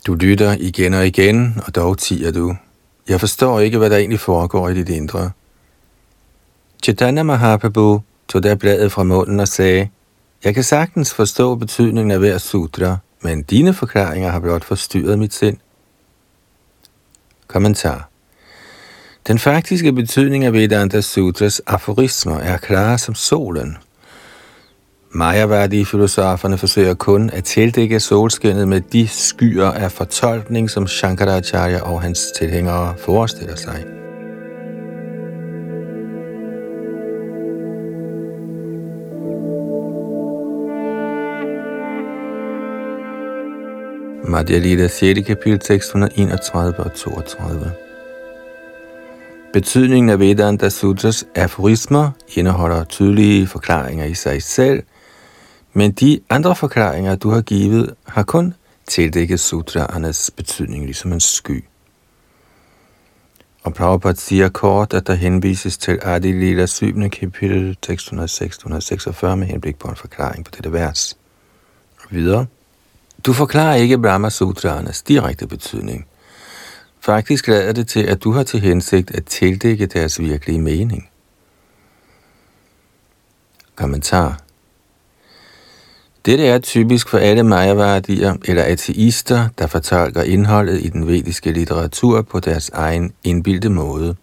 Du 0.07 0.15
lytter 0.15 0.57
igen 0.59 0.95
og 0.95 1.07
igen, 1.07 1.63
og 1.67 1.75
dog 1.75 1.99
tiger 1.99 2.33
du. 2.33 2.57
Jeg 3.09 3.21
forstår 3.21 3.61
ikke, 3.61 3.79
hvad 3.79 3.91
der 3.91 3.97
egentlig 3.97 4.21
foregår 4.21 4.69
i 4.69 4.75
dit 4.75 4.89
indre. 4.89 5.31
Chaitanya 6.85 7.23
Mahaprabhu 7.23 8.03
tog 8.29 8.43
der 8.43 8.55
bladet 8.55 8.93
fra 8.93 9.03
munden 9.03 9.41
og 9.41 9.49
sagde, 9.49 9.89
Jeg 10.45 10.55
kan 10.55 10.65
sagtens 10.65 11.15
forstå 11.15 11.55
betydningen 11.55 12.11
af 12.11 12.19
hver 12.19 12.39
sutra, 12.39 12.99
men 13.21 13.43
dine 13.43 13.75
forklaringer 13.75 14.31
har 14.31 14.41
blot 14.41 14.65
forstyrret 14.65 15.19
mit 15.19 15.35
sind. 15.35 15.57
Kommentar 17.47 18.09
Den 19.27 19.39
faktiske 19.39 19.93
betydning 19.93 20.45
af 20.45 20.53
Vedanta 20.53 21.01
Sutras 21.01 21.61
aforismer 21.67 22.39
er 22.39 22.57
klar 22.57 22.97
som 22.97 23.15
solen. 23.15 23.77
Mayavadi-filosoferne 25.11 26.59
forsøger 26.59 26.95
kun 26.95 27.31
at 27.31 27.45
tildække 27.45 28.01
solskinnet 28.01 28.69
med 28.69 28.81
de 28.81 29.09
skyer 29.09 29.71
af 29.71 29.93
fortolkning, 29.93 30.71
som 30.71 30.87
Shankaracharya 30.87 31.81
og 31.81 32.03
hans 32.03 32.33
tilhængere 32.39 32.95
forestiller 32.99 33.57
sig. 33.57 34.08
Madhya 44.29 44.59
Lila 44.59 44.89
6. 44.89 45.27
kapitel 45.27 45.63
631 45.63 46.79
og 46.79 46.95
32. 46.95 47.73
Betydningen 49.53 50.11
af 50.11 50.19
Vedanta 50.19 50.69
Sutras 50.69 51.27
aforismer 51.35 52.11
indeholder 52.37 52.85
tydelige 52.85 53.47
forklaringer 53.47 54.05
i 54.05 54.15
sig 54.15 54.43
selv, 54.43 54.83
men 55.73 55.93
de 55.93 56.21
andre 56.31 56.57
forklaringer, 56.57 57.17
du 57.17 57.31
har 57.31 57.41
givet, 57.41 57.95
har 58.07 58.23
kun 58.23 58.55
tildækket 58.87 59.41
sutraernes 59.41 60.31
betydning 60.37 60.85
ligesom 60.85 61.13
en 61.13 61.21
sky. 61.21 61.65
Og 63.63 63.75
Prabhupada 63.75 64.17
siger 64.17 64.49
kort, 64.49 64.95
at 64.95 65.07
der 65.07 65.15
henvises 65.15 65.79
til 65.79 65.99
Adi 66.03 66.33
Lila 66.33 66.67
7. 66.67 67.11
kapitel 67.11 67.77
646 67.83 69.37
med 69.37 69.47
henblik 69.47 69.79
på 69.79 69.89
en 69.89 69.97
forklaring 69.97 70.45
på 70.45 70.51
dette 70.57 70.73
vers. 70.73 71.19
Videre. 72.11 72.47
Du 73.27 73.33
forklarer 73.33 73.75
ikke 73.75 73.99
Brahma 73.99 74.31
Sutraernes 74.31 75.03
direkte 75.03 75.47
betydning. 75.47 76.07
Faktisk 77.01 77.49
lader 77.49 77.73
det 77.73 77.89
til, 77.89 78.01
at 78.01 78.25
du 78.25 78.33
har 78.33 78.43
til 78.43 78.61
hensigt 78.61 79.11
at 79.11 79.25
tildække 79.25 79.87
deres 79.87 80.21
virkelige 80.21 80.61
mening. 80.61 81.09
Kommentar 83.77 84.41
Dette 86.27 86.47
er 86.47 86.59
typisk 86.59 87.09
for 87.09 87.19
alle 87.19 87.43
majavardier 87.43 88.37
eller 88.45 88.63
ateister, 88.63 89.49
der 89.59 89.67
fortolker 89.67 90.23
indholdet 90.23 90.81
i 90.81 90.89
den 90.89 91.07
vediske 91.07 91.53
litteratur 91.53 92.23
på 92.23 92.41
deres 92.41 92.69
egen 92.69 93.13
indbildte 93.25 93.69
måde. 93.69 94.17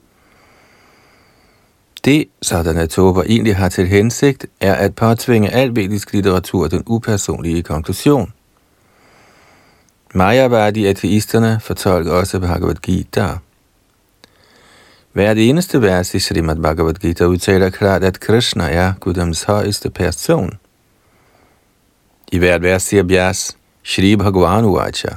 Det, 2.06 2.26
sådanne 2.42 2.88
tober 2.88 3.24
egentlig 3.24 3.56
har 3.56 3.70
til 3.70 3.88
hensigt, 3.88 4.46
er 4.60 4.74
at 4.74 4.96
påtvinge 4.96 5.50
al 5.50 5.76
vedisk 5.76 6.14
litteratur 6.14 6.68
den 6.68 6.84
upersonlige 6.86 7.64
konklusion– 7.64 8.34
Mayavadi 10.16 10.86
ateisterne 10.88 11.60
fortolker 11.60 12.12
også 12.12 12.40
Bhagavad 12.40 12.76
Gita. 12.76 13.28
Hver 15.14 15.34
det 15.34 15.50
eneste 15.50 15.82
vers 15.82 16.14
i 16.14 16.20
Srimad 16.20 16.56
Bhagavad 16.56 16.94
Gita 16.94 17.26
udtaler 17.26 17.70
klart, 17.70 18.04
at 18.04 18.20
Krishna 18.20 18.70
er 18.72 18.94
Guddoms 19.00 19.44
højeste 19.44 19.90
person. 19.90 20.54
I 22.32 22.38
hvert 22.38 22.62
vers 22.62 22.84
siger 22.84 23.04
Bjas, 23.04 23.58
Shri 23.84 24.16
Bhagavan 24.16 24.66
Uvacha, 24.66 25.16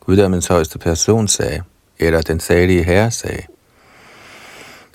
Guddommens 0.00 0.46
højeste 0.46 0.78
person 0.78 1.28
sagde, 1.28 1.62
eller 1.98 2.22
den 2.22 2.40
salige 2.40 2.82
herre 2.82 3.10
sagde. 3.10 3.42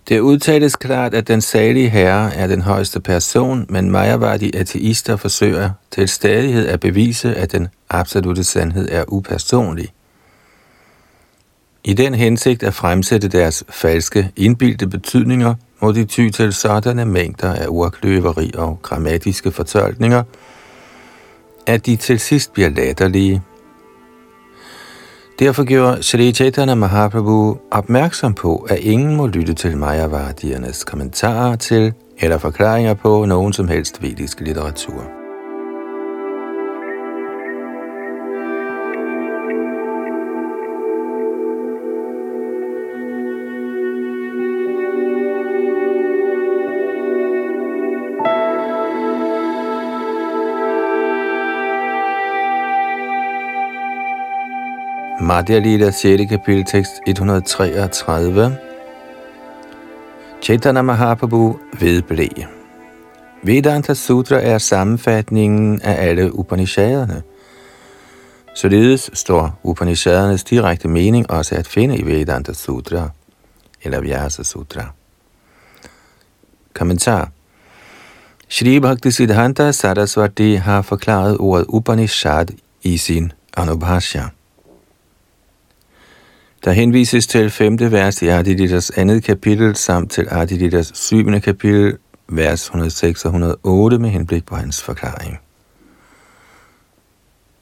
Det 0.10 0.20
udtales 0.20 0.76
klart, 0.76 1.13
at 1.13 1.28
den 1.28 1.41
salige 1.41 1.89
herre 1.89 2.34
er 2.34 2.48
den 2.48 2.62
højeste 2.62 3.00
person, 3.00 3.65
men 3.70 3.91
Mayavadi 3.91 4.56
ateister 4.56 5.15
forsøger 5.15 5.70
til 5.91 6.10
stadighed 6.10 6.68
at 6.68 6.80
bevise, 6.80 7.36
at 7.36 7.52
den 7.52 7.68
absolute 7.89 8.44
sandhed 8.44 8.89
er 8.91 9.04
upersonlig. 9.08 9.89
I 11.84 11.94
den 11.94 12.15
hensigt 12.15 12.63
at 12.63 12.74
fremsætte 12.74 13.28
deres 13.28 13.63
falske 13.70 14.32
indbildte 14.36 14.88
betydninger, 14.88 15.56
må 15.82 15.91
de 15.91 16.06
ty 16.06 16.30
til 16.30 16.54
sådanne 16.54 17.06
mængder 17.06 17.54
af 17.54 17.65
ordkløveri 17.70 18.52
og 18.58 18.80
grammatiske 18.82 19.52
fortolkninger, 19.52 20.24
at 21.65 21.86
de 21.86 21.96
til 21.96 22.20
sidst 22.20 22.54
bliver 22.54 22.70
latterlige 22.70 23.41
Derfor 25.39 25.63
gjorde 25.63 26.04
Sri 26.04 26.32
Chaitanya 26.32 26.76
Mahaprabhu 26.76 27.58
opmærksom 27.71 28.34
på, 28.34 28.67
at 28.69 28.80
ingen 28.80 29.15
må 29.15 29.28
lytte 29.28 29.54
til 29.54 29.78
Mayavadiernes 29.78 30.84
kommentarer 30.84 31.56
til 31.56 31.93
eller 32.19 32.38
forklaringer 32.38 32.93
på 32.93 33.26
nogen 33.26 33.54
som 33.54 33.67
helst 33.67 34.02
vedisk 34.02 34.39
litteratur. 34.39 35.14
Madhya 55.25 55.59
Lila 55.59 55.91
6. 55.91 56.29
kapitel 56.29 56.65
tekst 56.65 56.91
133. 57.07 58.57
Chaitanya 60.41 60.81
Mahaprabhu 60.81 61.59
vedblev. 61.79 62.45
Vedanta 63.43 63.93
Sutra 63.93 64.41
er 64.41 64.57
sammenfatningen 64.57 65.81
af 65.81 66.07
alle 66.07 66.35
Upanishaderne. 66.35 67.23
Således 68.55 69.09
står 69.13 69.59
Upanishadernes 69.63 70.43
direkte 70.43 70.88
mening 70.88 71.31
også 71.31 71.55
at 71.55 71.67
finde 71.67 71.97
i 71.97 72.05
Vedanta 72.05 72.53
Sutra, 72.53 73.09
eller 73.83 74.01
Vyasa 74.01 74.43
Sutra. 74.43 74.91
Kommentar 76.73 77.29
Shri 78.49 78.79
Bhakti 78.79 79.11
Siddhanta 79.11 79.71
Saraswati 79.71 80.55
har 80.55 80.81
forklaret 80.81 81.38
ordet 81.38 81.65
Upanishad 81.69 82.47
i 82.83 82.97
sin 82.97 83.31
Anubhashya. 83.57 84.35
Der 86.65 86.71
henvises 86.71 87.28
til 87.28 87.49
5. 87.49 87.78
vers 87.91 88.21
i 88.21 88.28
Adilitas 88.28 88.89
andet 88.89 89.23
kapitel, 89.23 89.75
samt 89.75 90.12
til 90.12 90.28
Adilitas 90.32 90.91
syvende 90.93 91.41
kapitel, 91.41 91.97
vers 92.28 92.63
106 92.63 93.25
og 93.25 93.30
108 93.30 93.99
med 93.99 94.10
henblik 94.10 94.45
på 94.45 94.56
hans 94.56 94.82
forklaring. 94.82 95.39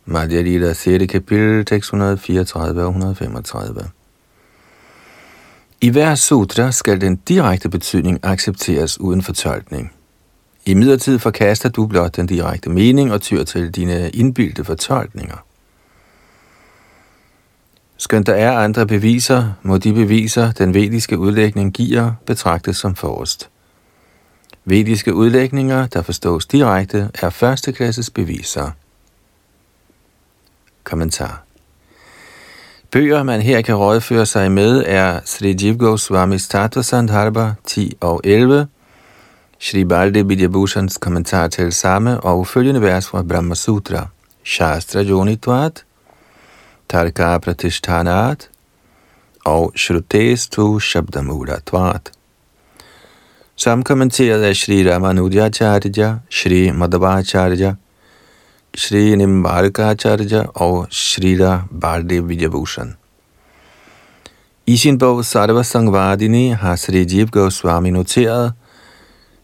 Madhya 0.05 0.41
Lila 0.41 0.73
6. 0.73 1.11
kapitel, 1.11 1.65
tekst 1.65 1.87
134 1.87 2.81
og 2.81 2.87
135. 2.87 3.89
I 5.81 5.89
hver 5.89 6.15
sutra 6.15 6.71
skal 6.71 7.01
den 7.01 7.15
direkte 7.15 7.69
betydning 7.69 8.19
accepteres 8.23 8.99
uden 8.99 9.21
fortolkning. 9.21 9.91
I 10.65 10.73
midlertid 10.73 11.19
forkaster 11.19 11.69
du 11.69 11.87
blot 11.87 12.15
den 12.15 12.27
direkte 12.27 12.69
mening 12.69 13.13
og 13.13 13.21
tyr 13.21 13.43
til 13.43 13.71
dine 13.71 14.09
indbildte 14.09 14.63
fortolkninger. 14.63 15.37
Skønt 18.03 18.27
der 18.27 18.33
er 18.33 18.57
andre 18.57 18.87
beviser, 18.87 19.53
må 19.61 19.77
de 19.77 19.93
beviser, 19.93 20.51
den 20.51 20.73
vediske 20.73 21.17
udlægning 21.17 21.73
giver, 21.73 22.11
betragtes 22.25 22.77
som 22.77 22.95
forrest. 22.95 23.49
Vediske 24.65 25.13
udlægninger, 25.13 25.87
der 25.87 26.01
forstås 26.01 26.45
direkte, 26.45 27.09
er 27.21 27.29
førsteklasses 27.29 28.09
beviser. 28.09 28.71
Kommentar 30.83 31.43
Bøger, 32.91 33.23
man 33.23 33.41
her 33.41 33.61
kan 33.61 33.75
rådføre 33.75 34.25
sig 34.25 34.51
med, 34.51 34.83
er 34.87 35.19
Sri 35.25 35.55
Jiv 35.61 35.77
Goswamis 35.77 36.47
Tattva 36.47 37.53
10 37.65 37.97
og 38.01 38.21
11, 38.23 38.67
Shri 39.59 39.85
Balde 39.85 40.25
Bidyabhushans 40.25 40.97
kommentar 40.97 41.47
til 41.47 41.71
samme 41.71 42.19
og 42.19 42.47
følgende 42.47 42.81
vers 42.81 43.07
fra 43.07 43.23
Brahma 43.23 43.55
Sutra, 43.55 44.07
Shastra 44.45 44.99
Jonitvat, 44.99 45.83
Tarka 46.89 47.37
Pratishtanat 47.37 48.49
og 49.45 49.73
Shrutestu 49.75 50.79
Shabdamulatvat. 50.79 52.11
Som 53.55 53.83
kommenteret 53.83 54.43
af 54.43 54.55
Sri 54.55 54.91
Ramanujacharya, 54.91 56.15
Shri 56.29 56.71
Madhavacharya, 56.71 57.75
Shri 58.77 59.15
Nimbarkacharya 59.15 60.45
og 60.53 60.87
Shrita 60.89 61.57
Baldev 61.81 62.29
Vidyabhushan. 62.29 62.95
I 64.65 64.77
sin 64.77 64.97
bog 64.97 65.25
Sarva 65.25 65.63
Sangvadini 65.63 66.49
har 66.49 66.75
Sri 66.75 67.05
Jeev 67.05 67.27
Goswami 67.27 67.91
noteret, 67.91 68.53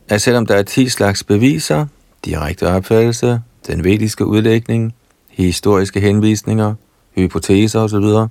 at 0.09 0.21
selvom 0.21 0.45
der 0.45 0.55
er 0.55 0.63
10 0.63 0.89
slags 0.89 1.23
beviser, 1.23 1.85
direkte 2.25 2.67
opfattelse, 2.67 3.41
den 3.67 3.83
vediske 3.83 4.25
udlægning, 4.25 4.93
historiske 5.29 5.99
henvisninger, 5.99 6.75
hypoteser 7.19 7.79
osv., 7.79 8.29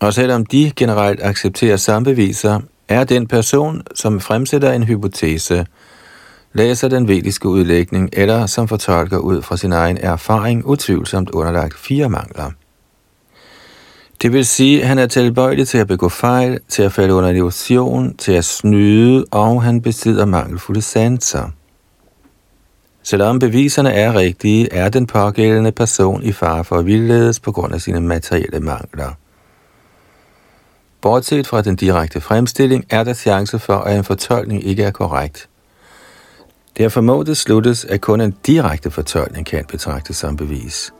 og 0.00 0.14
selvom 0.14 0.46
de 0.46 0.72
generelt 0.76 1.20
accepterer 1.22 1.76
sambeviser, 1.76 2.60
er 2.88 3.04
den 3.04 3.26
person, 3.26 3.82
som 3.94 4.20
fremsætter 4.20 4.72
en 4.72 4.82
hypotese, 4.82 5.66
læser 6.52 6.88
den 6.88 7.08
vediske 7.08 7.48
udlægning 7.48 8.10
eller 8.12 8.46
som 8.46 8.68
fortolker 8.68 9.18
ud 9.18 9.42
fra 9.42 9.56
sin 9.56 9.72
egen 9.72 9.98
erfaring 9.98 10.66
utvivlsomt 10.66 11.30
underlagt 11.30 11.78
fire 11.78 12.08
mangler. 12.08 12.50
Det 14.22 14.32
vil 14.32 14.46
sige, 14.46 14.82
at 14.82 14.88
han 14.88 14.98
er 14.98 15.06
tilbøjelig 15.06 15.68
til 15.68 15.78
at 15.78 15.86
begå 15.86 16.08
fejl, 16.08 16.58
til 16.68 16.82
at 16.82 16.92
falde 16.92 17.14
under 17.14 17.30
illusion, 17.30 18.16
til 18.16 18.32
at 18.32 18.44
snyde, 18.44 19.24
og 19.30 19.62
han 19.62 19.82
besidder 19.82 20.24
mangelfulde 20.24 20.82
sanser. 20.82 21.50
Selvom 23.08 23.38
beviserne 23.38 23.92
er 23.92 24.14
rigtige, 24.14 24.72
er 24.72 24.88
den 24.88 25.06
pågældende 25.06 25.72
person 25.72 26.22
i 26.22 26.32
fare 26.32 26.64
for 26.64 26.76
at 26.76 26.86
vildledes 26.86 27.40
på 27.40 27.52
grund 27.52 27.74
af 27.74 27.80
sine 27.80 28.00
materielle 28.00 28.60
mangler. 28.60 29.12
Bortset 31.00 31.46
fra 31.46 31.62
den 31.62 31.76
direkte 31.76 32.20
fremstilling, 32.20 32.84
er 32.90 33.04
der 33.04 33.14
chance 33.14 33.58
for, 33.58 33.76
at 33.76 33.96
en 33.96 34.04
fortolkning 34.04 34.64
ikke 34.64 34.82
er 34.82 34.90
korrekt. 34.90 35.48
Derfor 36.76 37.00
må 37.00 37.22
det 37.22 37.36
sluttes, 37.36 37.84
at 37.84 38.00
kun 38.00 38.20
en 38.20 38.34
direkte 38.46 38.90
fortolkning 38.90 39.46
kan 39.46 39.64
betragtes 39.68 40.16
som 40.16 40.36
bevis. 40.36 40.92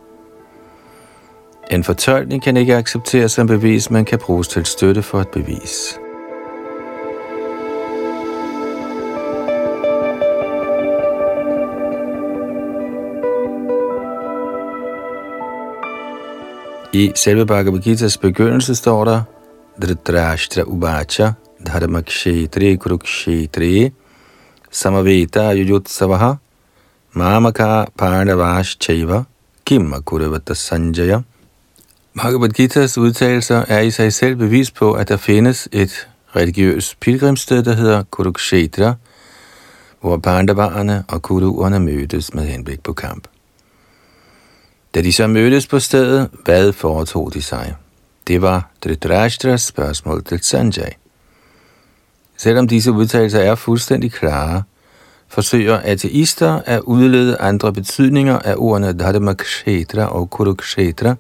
En 1.71 1.85
fortolkning 1.85 2.43
kan 2.43 2.57
ikke 2.57 2.77
accepteres 2.77 3.33
som 3.33 3.47
bevis, 3.47 3.91
men 3.91 4.05
kan 4.05 4.19
bruges 4.19 4.49
til 4.49 4.67
støtte 4.67 5.03
for 5.03 5.21
et 5.21 5.29
bevis. 5.29 5.99
I 16.93 17.13
selve 17.15 17.47
Bhagavad 17.47 17.81
Gita's 17.81 18.17
begyndelse 18.17 18.75
står 18.75 19.05
der, 19.05 19.23
Dhritarashtra 19.83 20.63
Ubacha 20.63 21.33
Dharmakshetri 21.67 22.77
Kurukshetri 22.77 23.93
Samaveta 24.71 25.53
Yujutsavaha 25.53 26.35
Mamaka 27.13 27.87
Pandavash 27.99 28.77
Chaiva 28.79 29.25
Kimma 29.65 30.01
Kurevata 30.01 30.55
Sanjaya 30.55 31.23
Bhagavad 32.15 32.51
Gita's 32.61 32.99
udtalelser 32.99 33.65
er 33.69 33.81
i 33.81 33.91
sig 33.91 34.13
selv 34.13 34.37
bevis 34.37 34.71
på, 34.71 34.93
at 34.93 35.09
der 35.09 35.17
findes 35.17 35.69
et 35.73 36.09
religiøst 36.37 37.01
pilgrimssted, 37.01 37.63
der 37.63 37.75
hedder 37.75 38.03
Kurukshetra, 38.03 38.95
hvor 40.01 40.17
Pandavarerne 40.17 41.05
og 41.09 41.23
Kuruerne 41.23 41.81
mødtes 41.81 42.35
med 42.35 42.47
henblik 42.47 42.83
på 42.83 42.93
kamp. 42.93 43.29
Da 44.97 45.03
de 45.03 45.13
så 45.13 45.27
mødtes 45.27 45.67
på 45.67 45.79
stedet, 45.79 46.29
hvad 46.45 46.73
foretog 46.73 47.35
de 47.35 47.43
sig? 47.43 47.75
Det 48.27 48.43
var 48.43 48.71
Dhritarashtras 48.83 49.63
spørgsmål 49.63 50.25
til 50.25 50.39
Sanjay. 50.43 50.91
Selvom 52.37 52.69
disse 52.69 52.93
udtalelser 52.93 53.41
er 53.41 53.55
fuldstændig 53.55 54.13
klare, 54.13 54.63
forsøger 55.29 55.81
ateister 55.85 56.61
at 56.67 56.81
udlede 56.81 57.37
andre 57.37 57.73
betydninger 57.73 58.39
af 58.39 58.55
ordene 58.57 58.93
Dharmakshetra 58.93 60.05
og 60.05 60.31
Kurukshetra. 60.31 61.15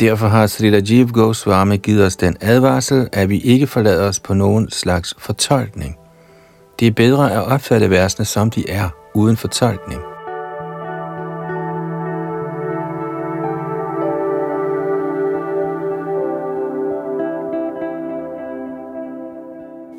Derfor 0.00 0.28
har 0.28 0.46
Srila 0.46 0.80
Jiv 0.88 1.08
Goswami 1.08 1.76
givet 1.76 2.06
os 2.06 2.16
den 2.16 2.36
advarsel, 2.40 3.08
at 3.12 3.28
vi 3.28 3.38
ikke 3.38 3.66
forlader 3.66 4.08
os 4.08 4.20
på 4.20 4.34
nogen 4.34 4.70
slags 4.70 5.14
fortolkning. 5.18 5.96
Det 6.80 6.86
er 6.86 6.92
bedre 6.92 7.32
at 7.32 7.44
opfatte 7.44 7.90
versene, 7.90 8.24
som 8.24 8.50
de 8.50 8.70
er, 8.70 8.88
uden 9.14 9.36
fortolkning. 9.36 10.07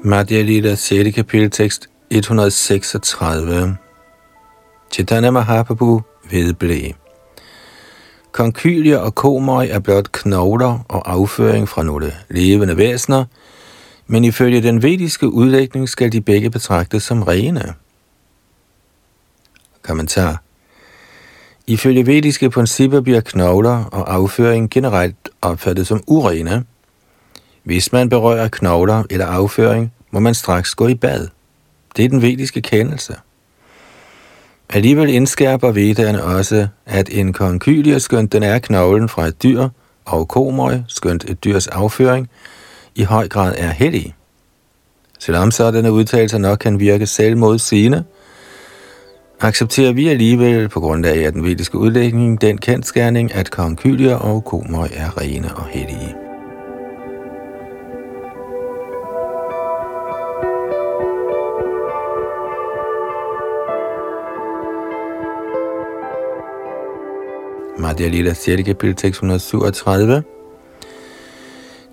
Madhya 0.03 0.41
Lila 0.41 0.75
6. 0.75 1.15
kapitel 1.15 1.49
tekst 1.49 1.89
136. 2.09 3.77
Chaitanya 4.91 5.31
Mahaprabhu 5.31 6.01
vedblev. 6.31 6.93
Konkylier 8.31 8.97
og 8.97 9.15
komøj 9.15 9.67
er 9.71 9.79
blot 9.79 10.11
knogler 10.11 10.79
og 10.87 11.11
afføring 11.11 11.69
fra 11.69 11.83
nogle 11.83 12.13
levende 12.29 12.77
væsener, 12.77 13.25
men 14.07 14.23
ifølge 14.23 14.63
den 14.63 14.83
vediske 14.83 15.29
udlægning 15.29 15.89
skal 15.89 16.11
de 16.11 16.21
begge 16.21 16.49
betragtes 16.49 17.03
som 17.03 17.23
rene. 17.23 17.73
Kommentar. 19.81 20.43
Ifølge 21.67 22.05
vediske 22.05 22.49
principper 22.49 23.01
bliver 23.01 23.21
knogler 23.21 23.83
og 23.83 24.13
afføring 24.13 24.69
generelt 24.69 25.29
opfattet 25.41 25.87
som 25.87 26.03
urene, 26.07 26.65
hvis 27.63 27.91
man 27.91 28.09
berører 28.09 28.47
knogler 28.47 29.03
eller 29.09 29.25
afføring, 29.25 29.93
må 30.11 30.19
man 30.19 30.33
straks 30.33 30.75
gå 30.75 30.87
i 30.87 30.95
bad. 30.95 31.27
Det 31.97 32.05
er 32.05 32.09
den 32.09 32.21
vediske 32.21 32.61
kendelse. 32.61 33.15
Alligevel 34.69 35.09
indskærper 35.09 35.71
vedderne 35.71 36.23
også, 36.23 36.67
at 36.85 37.09
en 37.11 37.33
konkylie, 37.33 37.99
skønt 37.99 38.33
den 38.33 38.43
er 38.43 38.59
knoglen 38.59 39.09
fra 39.09 39.25
et 39.25 39.43
dyr, 39.43 39.69
og 40.05 40.27
komøj, 40.27 40.79
skønt 40.87 41.25
et 41.29 41.43
dyrs 41.43 41.67
afføring, 41.67 42.29
i 42.95 43.03
høj 43.03 43.27
grad 43.27 43.55
er 43.57 43.69
hellig. 43.69 44.15
Selvom 45.19 45.51
sådanne 45.51 45.91
udtalelser 45.91 46.37
nok 46.37 46.59
kan 46.59 46.79
virke 46.79 47.05
selvmodsigende, 47.05 48.03
accepterer 49.39 49.91
vi 49.91 50.07
alligevel 50.07 50.69
på 50.69 50.79
grund 50.79 51.05
af 51.05 51.31
den 51.31 51.43
vediske 51.43 51.77
udlægning 51.77 52.41
den 52.41 52.57
kendskærning, 52.57 53.35
at 53.35 53.51
konkylier 53.51 54.15
og 54.15 54.45
komøj 54.45 54.89
er 54.93 55.17
rene 55.21 55.55
og 55.55 55.65
hellige. 55.65 56.28
Madhya 67.79 68.07
Lila 68.07 68.33
6. 68.33 68.63
kapitel 68.63 68.97
637. 68.97 70.23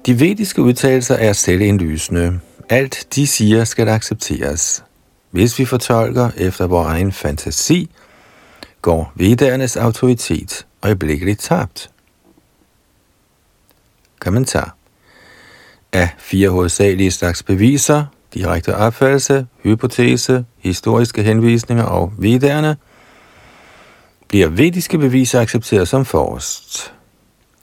De 0.06 0.20
vediske 0.20 0.62
udtalelser 0.62 1.14
er 1.14 1.32
selvindlysende. 1.32 2.40
Alt 2.68 3.06
de 3.14 3.26
siger 3.26 3.64
skal 3.64 3.88
accepteres. 3.88 4.84
Hvis 5.30 5.58
vi 5.58 5.64
fortolker 5.64 6.30
efter 6.36 6.66
vores 6.66 6.86
egen 6.86 7.12
fantasi, 7.12 7.90
går 8.82 9.12
vedernes 9.14 9.76
autoritet 9.76 10.66
øjeblikkeligt 10.82 11.40
tabt. 11.40 11.90
Kommentar. 14.20 14.76
Af 15.92 16.08
fire 16.18 16.48
hovedsagelige 16.48 17.10
slags 17.10 17.42
beviser, 17.42 18.04
direkte 18.34 18.76
opfattelse, 18.76 19.46
hypotese, 19.62 20.44
historiske 20.58 21.22
henvisninger 21.22 21.84
og 21.84 22.12
vederne, 22.18 22.76
bliver 24.28 24.48
vediske 24.48 24.98
beviser 24.98 25.40
accepteret 25.40 25.88
som 25.88 26.04
forrest. 26.04 26.92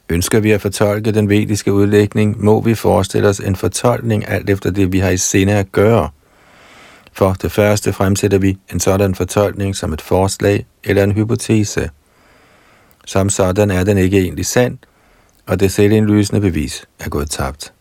Ønsker 0.09 0.39
vi 0.39 0.51
at 0.51 0.61
fortolke 0.61 1.11
den 1.11 1.29
vediske 1.29 1.73
udlægning, 1.73 2.43
må 2.43 2.61
vi 2.61 2.75
forestille 2.75 3.27
os 3.27 3.39
en 3.39 3.55
fortolkning 3.55 4.29
alt 4.29 4.49
efter 4.49 4.71
det, 4.71 4.91
vi 4.91 4.99
har 4.99 5.09
i 5.09 5.17
sinde 5.17 5.53
at 5.53 5.71
gøre. 5.71 6.09
For 7.13 7.33
det 7.33 7.51
første 7.51 7.93
fremsætter 7.93 8.37
vi 8.37 8.57
en 8.73 8.79
sådan 8.79 9.15
fortolkning 9.15 9.75
som 9.75 9.93
et 9.93 10.01
forslag 10.01 10.65
eller 10.83 11.03
en 11.03 11.11
hypotese. 11.11 11.89
Som 13.05 13.29
sådan 13.29 13.71
er 13.71 13.83
den 13.83 13.97
ikke 13.97 14.19
egentlig 14.19 14.45
sand, 14.45 14.77
og 15.45 15.59
det 15.59 15.71
selvindlysende 15.71 16.41
bevis 16.41 16.85
er 16.99 17.09
gået 17.09 17.29
tabt. 17.29 17.73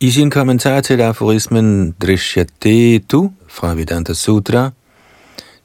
I 0.00 0.10
sin 0.10 0.30
kommentar 0.30 0.80
til 0.80 1.00
aforismen 1.00 1.94
Drishyate 2.02 3.00
fra 3.48 3.74
Vedanta 3.74 4.14
Sutra 4.14 4.70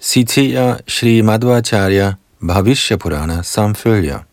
citerer 0.06 0.82
Sri 0.86 1.22
Madhvacharya 1.24 2.18
Bhavishya 2.39 2.98
Purana 2.98 3.44
som 3.44 3.74
følger. 3.74 4.24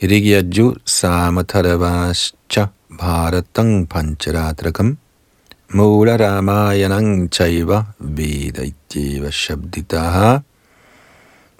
Rigyaju 0.00 0.76
Samataravascha 0.86 2.70
Bharatang 2.90 3.86
Pancharatrakam 3.88 4.96
Mula 5.74 6.16
Ramayanang 6.16 7.28
Chaiva 7.30 7.86
Vedaityeva 8.00 9.30
Shabditaha 9.30 10.44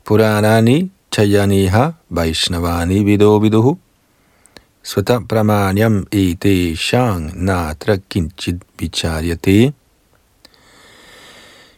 Puranani 0.04 0.90
Chayaniha 1.10 1.94
Vaishnavani 2.12 3.04
Vido 3.04 3.40
Viduhu 3.40 3.76
Svata 4.84 5.18
Pramanyam 5.26 6.06
Ete 6.12 6.76
Shang 6.76 7.32
Natra 7.32 7.98
Kinchid 8.08 8.60
Vicharyate 8.78 9.74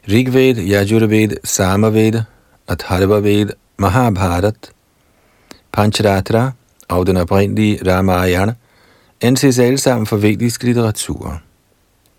Rigved, 0.08 0.56
Yajurved, 0.56 1.36
Samaved, 1.44 2.22
Atharvaved, 2.68 3.50
Mahabharat, 3.76 4.70
Pancharatra 5.72 6.50
og 6.88 7.06
den 7.06 7.16
oprindelige 7.16 7.78
Ramayana 7.86 8.54
anses 9.20 9.58
alle 9.58 9.78
sammen 9.78 10.06
for 10.06 10.16
vedisk 10.16 10.62
litteratur. 10.62 11.40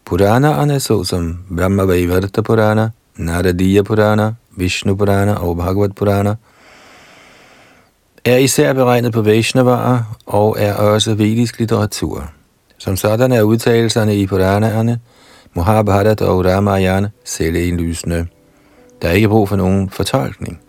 Puranaerne 0.06 0.80
såsom 0.80 1.38
Brahmavaivarta 1.58 2.42
Purana, 2.42 2.90
Naradiya 3.18 3.82
Purana, 3.82 4.34
Vishnu 4.58 4.96
Purana 4.96 5.34
og 5.34 5.58
Bhagavad 5.58 5.90
Purana 5.90 6.36
er 8.26 8.38
især 8.38 8.74
beregnet 8.74 9.14
på 9.14 9.22
Vaishnavaer 9.22 10.18
og 10.26 10.56
er 10.60 10.74
også 10.74 11.14
vedisk 11.14 11.60
litteratur. 11.60 12.30
Som 12.78 12.98
sådan 12.98 13.32
er 13.32 13.42
udtalelserne 13.42 14.16
i 14.16 14.28
Puranaerne, 14.28 15.00
Mahabharat 15.56 16.22
og 16.22 16.46
Ramayana 16.46 17.10
selvindlysende. 17.24 18.28
Der 19.02 19.08
er 19.08 19.14
ikke 19.14 19.30
brug 19.30 19.50
for 19.50 19.56
nogen 19.56 19.90
fortolkning. 19.90 20.60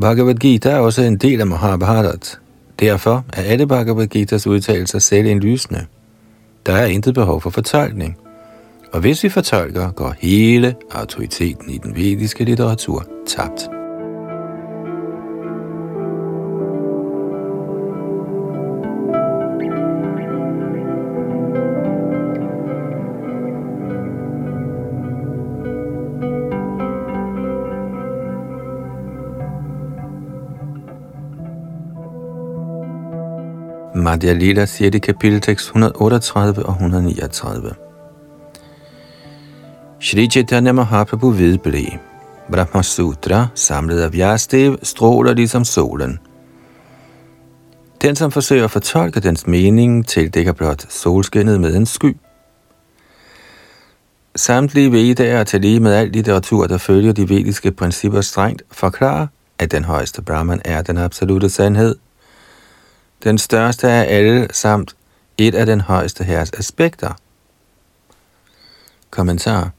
Bhagavad 0.00 0.34
Gita 0.34 0.70
er 0.70 0.78
også 0.78 1.02
en 1.02 1.16
del 1.16 1.40
af 1.40 1.46
Mahabharat. 1.46 2.38
Derfor 2.80 3.24
er 3.32 3.42
alle 3.42 3.66
Bhagavad 3.66 4.06
Gitas 4.06 4.46
udtalelser 4.46 4.98
selvindlysende. 4.98 5.86
Der 6.66 6.72
er 6.72 6.86
intet 6.86 7.14
behov 7.14 7.40
for 7.40 7.50
fortolkning. 7.50 8.16
Og 8.92 9.00
hvis 9.00 9.24
vi 9.24 9.28
fortolker, 9.28 9.90
går 9.90 10.14
hele 10.18 10.74
autoriteten 10.90 11.70
i 11.70 11.78
den 11.78 11.96
vediske 11.96 12.44
litteratur 12.44 13.04
tabt. 13.26 13.77
Madhya 34.08 34.32
Lila 34.32 34.66
siger 34.66 34.90
det 34.90 35.02
kapitel 35.02 35.40
tekst 35.40 35.66
138 35.66 36.66
og 36.66 36.72
139. 36.72 37.74
Shri 40.00 40.26
Chaitanya 40.26 40.72
Mahaprabhu 40.72 41.30
vedblev. 41.30 41.86
Brahma 42.52 42.82
Sutra, 42.82 43.46
samlet 43.54 44.00
af 44.00 44.12
Vyastev, 44.12 44.78
stråler 44.82 45.34
ligesom 45.34 45.64
solen. 45.64 46.18
Den, 48.02 48.16
som 48.16 48.30
forsøger 48.30 48.64
at 48.64 48.70
fortolke 48.70 49.20
dens 49.20 49.46
mening, 49.46 50.06
tildækker 50.06 50.52
blot 50.52 50.92
solskinnet 50.92 51.60
med 51.60 51.76
en 51.76 51.86
sky. 51.86 52.16
Samtlige 54.36 54.92
vedager 54.92 55.44
til 55.44 55.60
lige 55.60 55.80
med 55.80 55.92
al 55.92 56.08
litteratur, 56.08 56.66
der 56.66 56.78
følger 56.78 57.12
de 57.12 57.28
vediske 57.28 57.72
principper 57.72 58.20
strengt, 58.20 58.62
forklarer, 58.70 59.26
at 59.58 59.72
den 59.72 59.84
højeste 59.84 60.22
Brahman 60.22 60.60
er 60.64 60.82
den 60.82 60.98
absolute 60.98 61.48
sandhed– 61.50 61.96
den 63.24 63.38
største 63.38 63.88
af 63.88 64.16
alle, 64.16 64.48
samt 64.52 64.96
et 65.38 65.54
af 65.54 65.66
den 65.66 65.80
højeste 65.80 66.24
herres 66.24 66.50
aspekter. 66.52 67.12
Kommentar. 69.10 69.70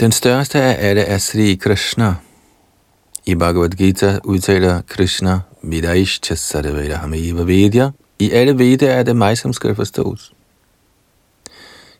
Den 0.00 0.12
største 0.12 0.60
af 0.60 0.88
alle 0.88 1.00
er 1.00 1.18
Sri 1.18 1.54
Krishna. 1.54 2.14
I 3.26 3.34
Bhagavad 3.34 3.70
Gita 3.70 4.18
udtaler 4.24 4.80
Krishna 4.88 5.40
Vidaishcha 5.62 6.34
Sarvedahamiva 6.34 7.42
Vedya. 7.42 7.90
I 8.18 8.30
alle 8.30 8.58
Vedaer 8.58 8.92
er 8.92 9.02
det 9.02 9.16
mig, 9.16 9.38
som 9.38 9.52
skal 9.52 9.74
forstås. 9.74 10.32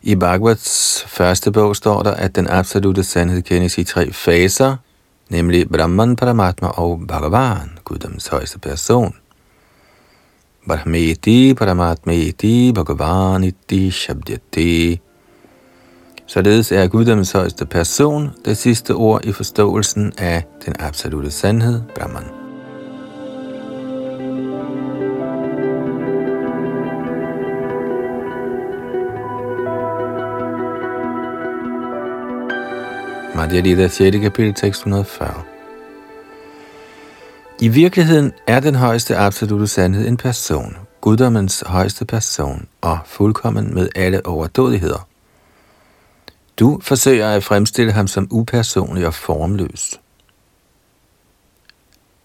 I 0.03 0.15
Bhagavats 0.15 1.05
første 1.07 1.53
bog 1.53 1.77
står 1.77 2.03
der, 2.03 2.15
at 2.15 2.37
den 2.37 2.49
absolute 2.49 3.05
sandhed 3.05 3.43
kendes 3.43 3.79
i 3.79 3.85
tre 3.85 4.13
faser, 4.13 4.77
nemlig 5.29 5.69
Brahman, 5.69 6.17
Paramatma 6.17 6.69
og 6.69 7.01
Bhagavan, 7.09 7.79
Guddoms 7.85 8.27
højeste 8.27 8.59
person– 8.59 9.15
Brahmeti 10.69 11.55
Paramatmeti 11.55 12.73
Bhagavaniti 12.73 13.91
Shabdyati. 13.91 15.01
Således 16.27 16.73
er 16.73 16.89
Guddoms 16.89 17.33
højeste 17.33 17.67
person 17.67 18.31
det 18.45 18.57
sidste 18.57 18.95
ord 18.95 19.25
i 19.25 19.33
forståelsen 19.33 20.13
af 20.19 20.45
den 20.67 20.75
absolute 20.79 21.31
sandhed, 21.31 21.83
Brahman. 21.95 22.25
Madhya 33.37 33.61
Lita 33.61 33.89
6. 33.89 34.17
kapitel, 34.19 34.55
tekst 34.55 34.81
140. 34.81 35.58
I 37.61 37.69
virkeligheden 37.69 38.33
er 38.47 38.61
den 38.61 38.75
højeste 38.75 39.17
absolute 39.17 39.67
sandhed 39.67 40.09
en 40.09 40.17
person, 40.17 40.77
guddommens 41.01 41.65
højeste 41.67 42.05
person 42.05 42.69
og 42.81 42.99
fuldkommen 43.07 43.75
med 43.75 43.89
alle 43.97 44.27
overdådigheder. 44.27 45.09
Du 46.59 46.81
forsøger 46.83 47.31
at 47.31 47.45
fremstille 47.45 47.93
ham 47.93 48.07
som 48.07 48.29
upersonlig 48.31 49.07
og 49.07 49.15
formløs. 49.15 50.01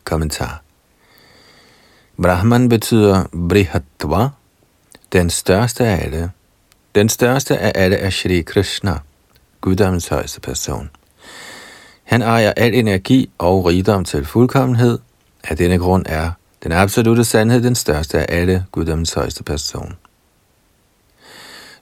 Kommentar 0.04 0.62
Brahman 2.22 2.69
betyder 2.69 3.24
Brihatva, 3.50 4.30
den 5.13 5.30
største 5.30 5.86
af 5.86 6.06
alle. 6.06 6.32
Den 6.96 7.10
største 7.10 7.58
af 7.58 7.72
alle 7.76 7.96
er 7.96 8.10
Shri 8.10 8.41
Krishna, 8.41 9.00
guddommens 9.62 10.08
højeste 10.08 10.41
person. 10.41 10.89
Han 12.04 12.22
ejer 12.22 12.54
al 12.58 12.74
energi 12.74 13.32
og 13.38 13.65
rigdom 13.65 14.06
til 14.06 14.26
fuldkommenhed– 14.26 15.00
af 15.43 15.58
denne 15.58 15.77
grund 15.77 16.06
er 16.10 16.32
den 16.63 16.71
absolute 16.71 17.23
sandhed 17.23 17.62
den 17.62 17.75
største 17.75 18.19
af 18.19 18.39
alle 18.39 18.65
guddommens 18.71 19.13
højeste 19.13 19.43
person. 19.43 19.93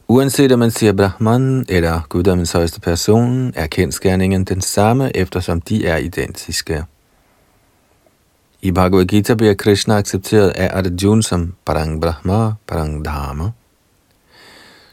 Uanset 0.07 0.51
om 0.51 0.59
man 0.59 0.71
siger 0.71 0.93
Brahman 0.93 1.65
eller 1.69 2.01
guddommens 2.09 2.51
højeste 2.51 2.79
person, 2.79 3.53
er 3.55 3.67
kendskærningen 3.67 4.43
den 4.43 4.61
samme, 4.61 5.17
eftersom 5.17 5.61
de 5.61 5.85
er 5.87 5.97
identiske. 5.97 6.83
I 8.61 8.71
Bhagavad 8.71 9.05
Gita 9.05 9.33
bliver 9.33 9.53
Krishna 9.53 9.97
accepteret 9.97 10.49
af 10.49 10.77
Arjuna 10.77 11.21
som 11.21 11.53
Parang 11.65 12.01
Brahma, 12.01 12.53
Parang 12.67 13.05
Dharma. 13.05 13.51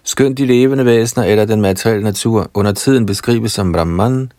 Skønt 0.02 0.38
de 0.38 0.46
levende 0.46 0.84
væsener 0.84 1.24
eller 1.24 1.44
den 1.44 1.60
materielle 1.60 2.04
natur 2.04 2.50
under 2.54 2.72
tiden 2.72 3.06
beskrives 3.06 3.52
som 3.52 3.72
Brahman, 3.72 4.32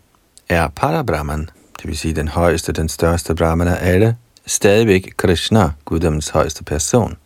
er 0.49 0.67
Parabrahman, 0.67 1.49
det 1.81 1.87
vil 1.87 1.97
sige 1.97 2.13
den 2.13 2.27
højeste, 2.27 2.71
den 2.71 2.89
største 2.89 3.35
Brahman 3.35 3.67
af 3.67 3.77
alle, 3.93 4.15
stadigvæk 4.45 5.13
Krishna, 5.17 5.71
guddommens 5.85 6.29
højeste 6.29 6.63
person. 6.63 7.17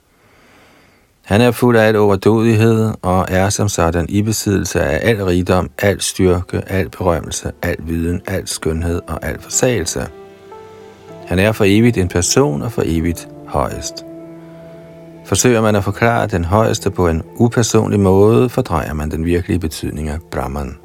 Han 1.23 1.41
er 1.41 1.51
fuld 1.51 1.77
af 1.77 1.87
al 1.87 1.95
overdådighed 1.95 2.93
og 3.01 3.25
er 3.29 3.49
som 3.49 3.69
sådan 3.69 4.05
i 4.09 4.21
besiddelse 4.21 4.81
af 4.81 5.09
al 5.09 5.23
rigdom, 5.23 5.69
al 5.77 6.01
styrke, 6.01 6.61
al 6.67 6.89
berømmelse, 6.89 7.51
al 7.61 7.77
viden, 7.79 8.21
al 8.27 8.47
skønhed 8.47 9.01
og 9.07 9.25
al 9.25 9.41
forsagelse. 9.41 10.07
Han 11.27 11.39
er 11.39 11.51
for 11.51 11.63
evigt 11.67 11.97
en 11.97 12.07
person 12.07 12.61
og 12.61 12.71
for 12.71 12.83
evigt 12.85 13.27
højest. 13.47 14.05
Forsøger 15.25 15.61
man 15.61 15.75
at 15.75 15.83
forklare 15.83 16.27
den 16.27 16.45
højeste 16.45 16.91
på 16.91 17.07
en 17.07 17.23
upersonlig 17.35 17.99
måde, 17.99 18.49
fordrejer 18.49 18.93
man 18.93 19.11
den 19.11 19.25
virkelige 19.25 19.59
betydning 19.59 20.09
af 20.09 20.19
Brahman. 20.31 20.77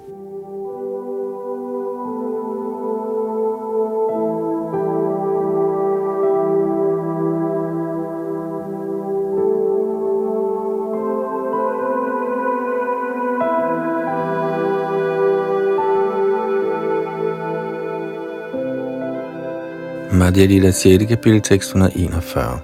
Madhya 20.29 20.47
Lila 20.47 20.71
6. 20.71 21.05
kapitel, 21.09 21.41
tekst 21.41 21.69
141. 21.69 22.61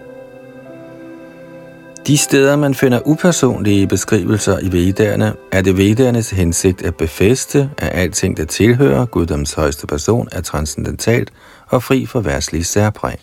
De 2.07 2.17
steder, 2.17 2.57
man 2.57 2.75
finder 2.75 3.01
upersonlige 3.05 3.87
beskrivelser 3.87 4.59
i 4.59 4.73
vedderne, 4.73 5.35
er 5.53 5.63
det 5.63 5.77
vedernes 5.77 6.31
hensigt 6.31 6.83
at 6.83 6.95
befeste, 6.95 7.71
at 7.79 7.89
alting, 7.93 8.37
der 8.37 8.45
tilhører 8.45 9.07
Guddoms 9.07 9.53
højeste 9.53 9.87
person, 9.87 10.29
er 10.33 10.41
transcendentalt 10.41 11.33
og 11.67 11.83
fri 11.83 12.07
for 12.07 12.21
værtslige 12.21 12.65
særpræg. 12.65 13.19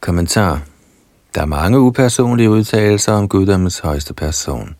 Kommentar. 0.00 0.62
Der 1.34 1.40
er 1.40 1.46
mange 1.46 1.80
upersonlige 1.80 2.50
udtalelser 2.50 3.12
om 3.12 3.28
Guddoms 3.28 3.78
højeste 3.78 4.14
person. 4.14 4.76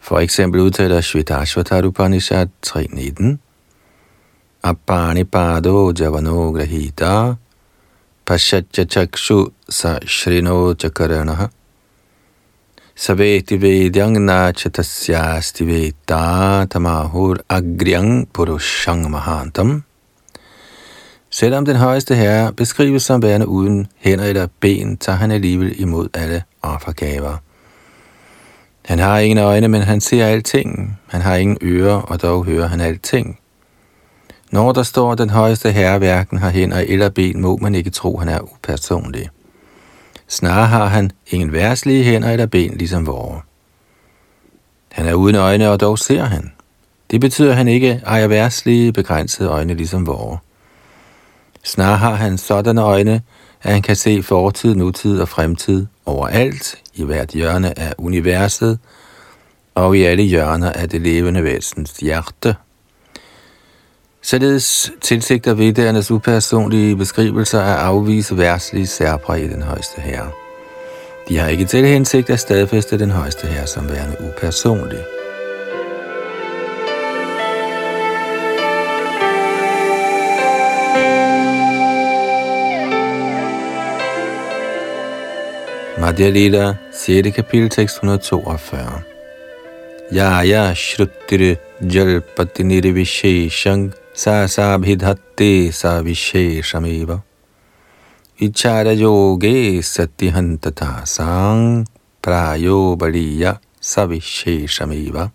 For 0.00 0.18
eksempel 0.18 0.60
udtaler 0.60 1.00
Shvetashvatar 1.00 1.86
Upanishad 1.86 2.48
3.19 2.66 3.47
Appani 4.68 5.24
pado 5.24 5.92
javano 5.94 6.52
grahita 6.52 7.38
pashatya 8.26 8.84
chakshu 8.84 9.50
sa 9.66 9.98
shrino 10.00 10.74
chakaranaha 10.74 11.50
Saveti 12.94 13.56
vedyang 13.56 14.20
nachatasyasti 14.28 15.64
veta 15.64 16.66
tamahur 16.68 17.40
agriang 17.48 18.26
purushang 18.26 19.08
mahantam 19.08 19.84
Selvom 21.30 21.64
den 21.64 21.76
højeste 21.76 22.14
herre 22.14 22.52
beskrives 22.52 23.02
som 23.02 23.22
værende 23.22 23.48
uden 23.48 23.86
hænder 23.96 24.24
eller 24.24 24.46
ben, 24.60 24.96
tager 24.96 25.18
han 25.18 25.30
alligevel 25.30 25.80
imod 25.80 26.08
alle 26.14 26.42
offergaver. 26.62 27.36
Han 28.84 28.98
har 28.98 29.18
ingen 29.18 29.38
øjne, 29.38 29.68
men 29.68 29.82
han 29.82 30.00
ser 30.00 30.26
alting. 30.26 30.98
Han 31.06 31.20
har 31.20 31.36
ingen 31.36 31.58
ører, 31.62 31.94
og 31.94 32.22
dog 32.22 32.44
hører 32.44 32.66
han 32.66 32.80
alting. 32.80 33.38
Når 34.50 34.72
der 34.72 34.82
står, 34.82 35.12
at 35.12 35.18
den 35.18 35.30
højeste 35.30 35.72
herre 35.72 35.98
hverken 35.98 36.38
har 36.38 36.50
hænder 36.50 36.78
eller 36.78 37.08
ben, 37.08 37.40
må 37.40 37.56
man 37.56 37.74
ikke 37.74 37.90
tro, 37.90 38.18
han 38.18 38.28
er 38.28 38.40
upersonlig. 38.40 39.28
Snarere 40.28 40.66
har 40.66 40.86
han 40.86 41.10
ingen 41.26 41.52
værtslige 41.52 42.04
hænder 42.04 42.30
eller 42.30 42.46
ben, 42.46 42.76
ligesom 42.76 43.06
vore. 43.06 43.40
Han 44.92 45.06
er 45.06 45.14
uden 45.14 45.36
øjne, 45.36 45.70
og 45.70 45.80
dog 45.80 45.98
ser 45.98 46.24
han. 46.24 46.52
Det 47.10 47.20
betyder, 47.20 47.50
at 47.50 47.56
han 47.56 47.68
ikke 47.68 48.02
ejer 48.06 48.26
værtslige, 48.26 48.92
begrænsede 48.92 49.48
øjne, 49.48 49.74
ligesom 49.74 50.06
vore. 50.06 50.38
Snarere 51.64 51.98
har 51.98 52.14
han 52.14 52.38
sådanne 52.38 52.82
øjne, 52.82 53.22
at 53.62 53.72
han 53.72 53.82
kan 53.82 53.96
se 53.96 54.22
fortid, 54.22 54.74
nutid 54.74 55.20
og 55.20 55.28
fremtid 55.28 55.86
overalt, 56.06 56.82
i 56.94 57.04
hvert 57.04 57.30
hjørne 57.30 57.78
af 57.78 57.94
universet, 57.98 58.78
og 59.74 59.96
i 59.96 60.02
alle 60.02 60.22
hjørner 60.22 60.72
af 60.72 60.88
det 60.88 61.00
levende 61.00 61.44
væsens 61.44 61.90
hjerte. 61.90 62.56
Således 64.22 64.92
tilsigter 65.00 65.54
viddærernes 65.54 66.10
upersonlige 66.10 66.96
beskrivelser 66.96 67.60
at 67.60 67.76
afvise 67.78 68.38
værtslige 68.38 68.86
særpræg 68.86 69.44
i 69.44 69.48
den 69.48 69.62
højeste 69.62 70.00
herre. 70.00 70.30
De 71.28 71.38
har 71.38 71.48
ikke 71.48 71.64
til 71.64 71.86
hensigt 71.86 72.30
at 72.30 72.40
stadfæste 72.40 72.98
den 72.98 73.10
højeste 73.10 73.46
herre 73.46 73.66
som 73.66 73.88
værende 73.88 74.16
upersonlig. 74.20 74.98
Madhya 86.00 86.30
Lila, 86.30 86.74
6. 86.92 87.28
kapitel, 87.36 87.70
tekst 87.70 87.96
142. 87.96 89.02
Ya 90.12 90.44
ya 90.44 90.74
shruttir 90.74 91.56
jalpati 94.18 94.46
sa 94.46 94.46
sa 94.46 94.78
bhidhatte 94.78 95.72
sa 95.72 96.02
visheshameva. 96.02 97.22
Ichara 98.40 98.94
yoge 98.94 99.82
satihantata 99.82 101.06
sang 101.06 101.86
prayo 102.22 102.98
sa 103.80 104.06
visheshameva. 104.06 105.30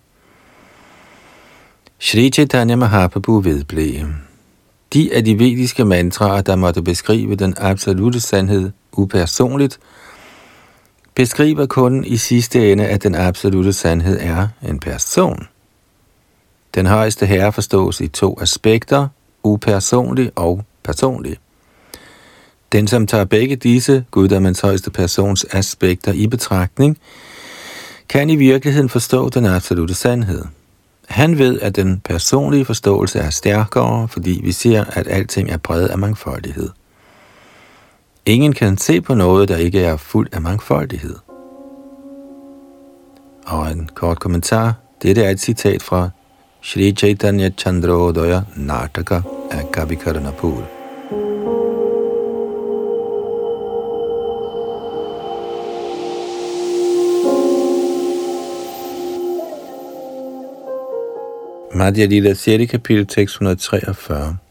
Shri 1.99 2.29
Chaitanya 2.29 2.75
Mahaprabhu 2.75 3.41
vedblev. 3.41 4.07
De 4.93 5.09
af 5.13 5.23
de 5.23 5.39
vediske 5.39 5.85
mantraer, 5.85 6.41
der 6.41 6.55
måtte 6.55 6.81
beskrive 6.81 7.35
den 7.35 7.53
absolute 7.57 8.19
sandhed 8.19 8.71
upersonligt, 8.91 9.79
beskriver 11.15 11.65
kun 11.65 12.05
i 12.05 12.17
sidste 12.17 12.71
ende, 12.71 12.85
at 12.85 13.03
den 13.03 13.15
absolute 13.15 13.73
sandhed 13.73 14.19
er 14.21 14.47
en 14.61 14.79
person. 14.79 15.47
Den 16.75 16.85
højeste 16.85 17.25
herre 17.25 17.53
forstås 17.53 18.01
i 18.01 18.07
to 18.07 18.37
aspekter, 18.41 19.07
upersonlig 19.43 20.31
og 20.35 20.63
personlig. 20.83 21.37
Den, 22.71 22.87
som 22.87 23.07
tager 23.07 23.25
begge 23.25 23.55
disse 23.55 24.05
guddommens 24.11 24.61
højeste 24.61 24.91
persons 24.91 25.45
aspekter 25.51 26.13
i 26.13 26.27
betragtning, 26.27 26.97
kan 28.09 28.29
i 28.29 28.35
virkeligheden 28.35 28.89
forstå 28.89 29.29
den 29.29 29.45
absolute 29.45 29.93
sandhed. 29.93 30.45
Han 31.07 31.37
ved, 31.37 31.59
at 31.59 31.75
den 31.75 32.01
personlige 32.05 32.65
forståelse 32.65 33.19
er 33.19 33.29
stærkere, 33.29 34.07
fordi 34.07 34.41
vi 34.43 34.51
ser, 34.51 34.83
at 34.83 35.07
alting 35.07 35.49
er 35.49 35.57
præget 35.57 35.87
af 35.87 35.97
mangfoldighed. 35.97 36.69
Ingen 38.25 38.53
kan 38.53 38.77
se 38.77 39.01
på 39.01 39.13
noget, 39.13 39.49
der 39.49 39.57
ikke 39.57 39.81
er 39.81 39.97
fuld 39.97 40.27
af 40.31 40.41
mangfoldighed. 40.41 41.15
Og 43.45 43.71
en 43.71 43.89
kort 43.95 44.19
kommentar. 44.19 44.73
Dette 45.01 45.23
er 45.23 45.29
et 45.29 45.39
citat 45.39 45.81
fra 45.81 46.09
Shri 46.65 46.93
Chaitanya 46.93 47.49
Chandrodaya 47.49 48.45
Nataka 48.55 49.21
af 49.51 49.71
Kavi 49.71 49.95
Karnapur. 49.95 50.63
Madhya 61.75 62.05
Lila 62.05 62.33
6. 62.33 62.67
kapitel, 62.67 63.05
tekst 63.07 63.41
143. 63.41 64.42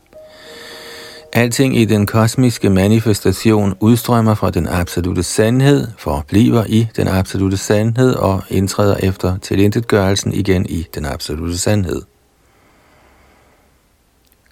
Alting 1.35 1.77
i 1.77 1.85
den 1.85 2.07
kosmiske 2.07 2.71
manifestation 2.71 3.75
udstrømmer 3.81 4.35
fra 4.35 4.51
den 4.51 4.69
absolute 4.69 5.23
sandhed, 5.23 5.89
forbliver 5.99 6.65
i 6.69 6.89
den 6.97 7.09
absolute 7.09 7.57
sandhed 7.57 8.15
og 8.15 8.43
indtræder 8.51 8.97
efter 8.97 9.39
tilintetgørelsen 9.39 10.33
igen 10.33 10.67
i 10.67 10.87
den 10.95 11.05
absolute 11.05 11.59
sandhed. 11.59 12.03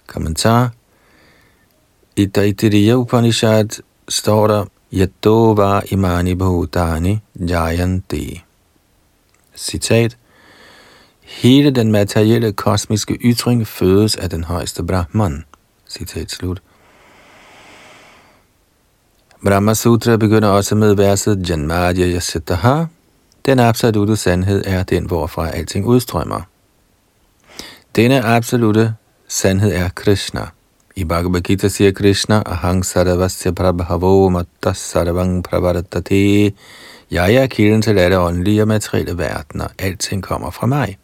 Kommentar 0.07 0.71
I 2.15 2.25
Daitiriya 2.25 2.93
Upanishad 2.93 3.81
står 4.09 4.47
der 4.47 4.65
Yadova 4.93 5.81
imani 5.91 6.35
bhutani 6.35 7.19
jayanti. 7.35 8.43
Citat 9.55 10.17
Hele 11.21 11.71
den 11.71 11.91
materielle 11.91 12.53
kosmiske 12.53 13.13
ytring 13.13 13.67
fødes 13.67 14.15
af 14.15 14.29
den 14.29 14.43
højeste 14.43 14.83
Brahman. 14.83 15.45
Citat 15.89 16.31
slut. 16.31 16.61
Brahma 19.45 19.73
Sutra 19.73 20.17
begynder 20.17 20.49
også 20.49 20.75
med 20.75 20.95
verset 20.95 21.49
Janmadya 21.49 22.07
Yasitaha. 22.07 22.85
Den 23.45 23.59
absolute 23.59 24.15
sandhed 24.15 24.63
er 24.65 24.83
den, 24.83 25.05
hvorfra 25.05 25.49
alting 25.49 25.85
udstrømmer. 25.85 26.41
Denne 27.95 28.25
absolute 28.25 28.93
sandhed 29.27 29.71
er 29.73 29.89
Krishna. 29.89 30.41
I 30.95 31.03
Bhagavad 31.03 31.41
Gita 31.41 31.67
siger 31.67 31.91
Krishna, 31.91 32.43
Ahang 32.45 32.85
Sarvasya 32.85 33.51
Prabhavo 33.51 34.29
Matta 34.29 34.73
Sarvang 34.73 35.43
prabharatate. 35.43 36.51
Jeg 37.11 37.33
er 37.33 37.47
kilden 37.47 37.81
til 37.81 37.99
alle 37.99 38.19
åndelige 38.19 38.61
og 38.61 38.67
materielle 38.67 39.17
verdener. 39.17 39.67
Alting 39.79 40.23
kommer 40.23 40.51
fra 40.51 40.67
mig. 40.67 40.97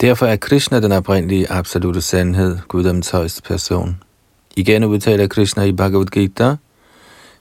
Derfor 0.00 0.26
er 0.26 0.36
Krishna 0.36 0.80
den 0.80 0.92
oprindelige 0.92 1.50
absolute 1.50 2.00
sandhed, 2.00 2.58
Guddoms 2.68 3.10
højeste 3.10 3.42
person. 3.42 3.96
Igen 4.56 4.84
udtaler 4.84 5.26
Krishna 5.26 5.62
i 5.62 5.72
Bhagavad 5.72 6.06
Gita, 6.06 6.56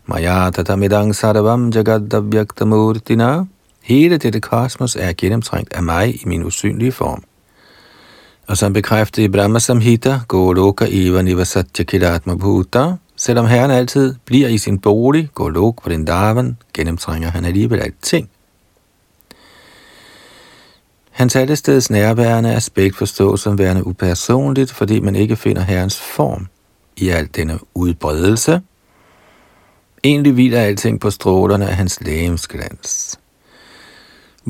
Maya 0.05 0.51
tatamidang 0.51 1.15
sarvam 1.15 1.71
murtina 2.65 3.45
Hele 3.81 4.17
dette 4.17 4.39
kosmos 4.39 4.95
er 4.95 5.13
gennemtrængt 5.17 5.73
af 5.73 5.83
mig 5.83 6.15
i 6.15 6.23
min 6.25 6.43
usynlige 6.43 6.91
form. 6.91 7.23
Og 8.47 8.57
som 8.57 8.73
bekræftet 8.73 9.23
i 9.23 9.27
Brahma 9.27 9.59
Samhita, 9.59 10.19
Goloka 10.27 10.85
Eva 10.89 11.21
Nivasatya 11.21 11.83
Kilatma 11.85 12.35
Bhuta, 12.35 12.93
selvom 13.15 13.45
Herren 13.45 13.71
altid 13.71 14.15
bliver 14.25 14.47
i 14.47 14.57
sin 14.57 14.79
bolig, 14.79 15.29
Golok 15.33 15.83
på 15.83 15.89
den 15.89 16.05
daven, 16.05 16.57
gennemtrænger 16.73 17.31
han 17.31 17.45
alligevel 17.45 17.79
alting. 17.79 18.29
Hans 21.11 21.35
allesteds 21.35 21.89
nærværende 21.89 22.55
aspekt 22.55 22.95
forstås 22.95 23.41
som 23.41 23.57
værende 23.57 23.87
upersonligt, 23.87 24.71
fordi 24.71 24.99
man 24.99 25.15
ikke 25.15 25.35
finder 25.35 25.61
Herrens 25.61 25.99
form 25.99 26.47
i 26.97 27.09
al 27.09 27.27
denne 27.35 27.59
udbredelse– 27.73 28.61
Egentlig 30.05 30.33
hviler 30.33 30.61
alting 30.61 30.99
på 30.99 31.09
strålerne 31.09 31.67
af 31.67 31.75
hans 31.75 32.01
lægemsglans. 32.01 33.19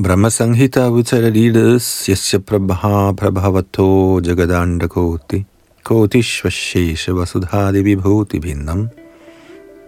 Brahma 0.04 0.28
Sanghita 0.28 0.88
udtaler 0.88 1.30
ligeledes 1.30 2.06
Yasya 2.08 2.38
Prabha 2.38 3.12
Prabhavato 3.12 4.20
Jagadanda 4.20 4.86
Koti 4.86 5.44
Koti 5.84 6.22
Shvashesha 6.22 7.12
Vasudhadi 7.12 7.82
Vibhuti 7.82 8.40
Bhinnam 8.40 8.88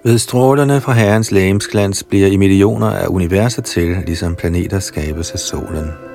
Ved 0.04 0.18
strålerne 0.18 0.80
fra 0.80 0.92
herrens 0.92 1.32
lægemsglans 1.32 2.02
bliver 2.02 2.26
i 2.26 2.36
millioner 2.36 2.90
af 2.90 3.06
universer 3.08 3.62
til, 3.62 3.96
ligesom 4.06 4.34
planeter 4.34 4.78
skabes 4.78 5.30
af 5.30 5.38
solen. 5.38 6.05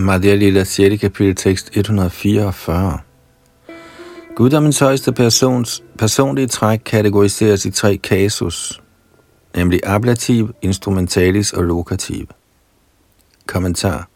Madhya 0.00 0.34
Lila 0.34 0.64
6. 0.64 1.00
kapitel 1.00 1.34
tekst 1.34 1.70
144. 1.72 2.98
Guddommens 4.36 4.78
højeste 4.78 5.12
persons 5.12 5.82
personlige 5.98 6.46
træk 6.46 6.80
kategoriseres 6.84 7.64
i 7.64 7.70
tre 7.70 7.96
kasus, 7.96 8.82
nemlig 9.56 9.80
ablativ, 9.84 10.50
instrumentalis 10.62 11.52
og 11.52 11.64
lokativ. 11.64 12.26
Kommentar 13.46 14.08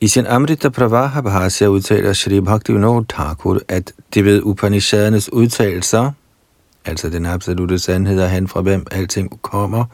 i 0.00 0.08
sin 0.08 0.26
Amrita 0.26 0.68
Pravaha 0.68 1.20
Bhasya 1.20 1.68
udtaler 1.68 2.12
Shri 2.12 2.40
Bhaktivinoda 2.40 3.04
Thakur, 3.08 3.60
at 3.68 3.92
det 4.14 4.24
ved 4.24 4.42
Upanishadernes 4.42 5.32
udtalelser, 5.32 6.10
altså 6.84 7.08
den 7.08 7.26
absolute 7.26 7.78
sandhed 7.78 8.20
af 8.20 8.30
han 8.30 8.48
fra 8.48 8.60
hvem 8.60 8.86
alting 8.90 9.42
kommer, 9.42 9.84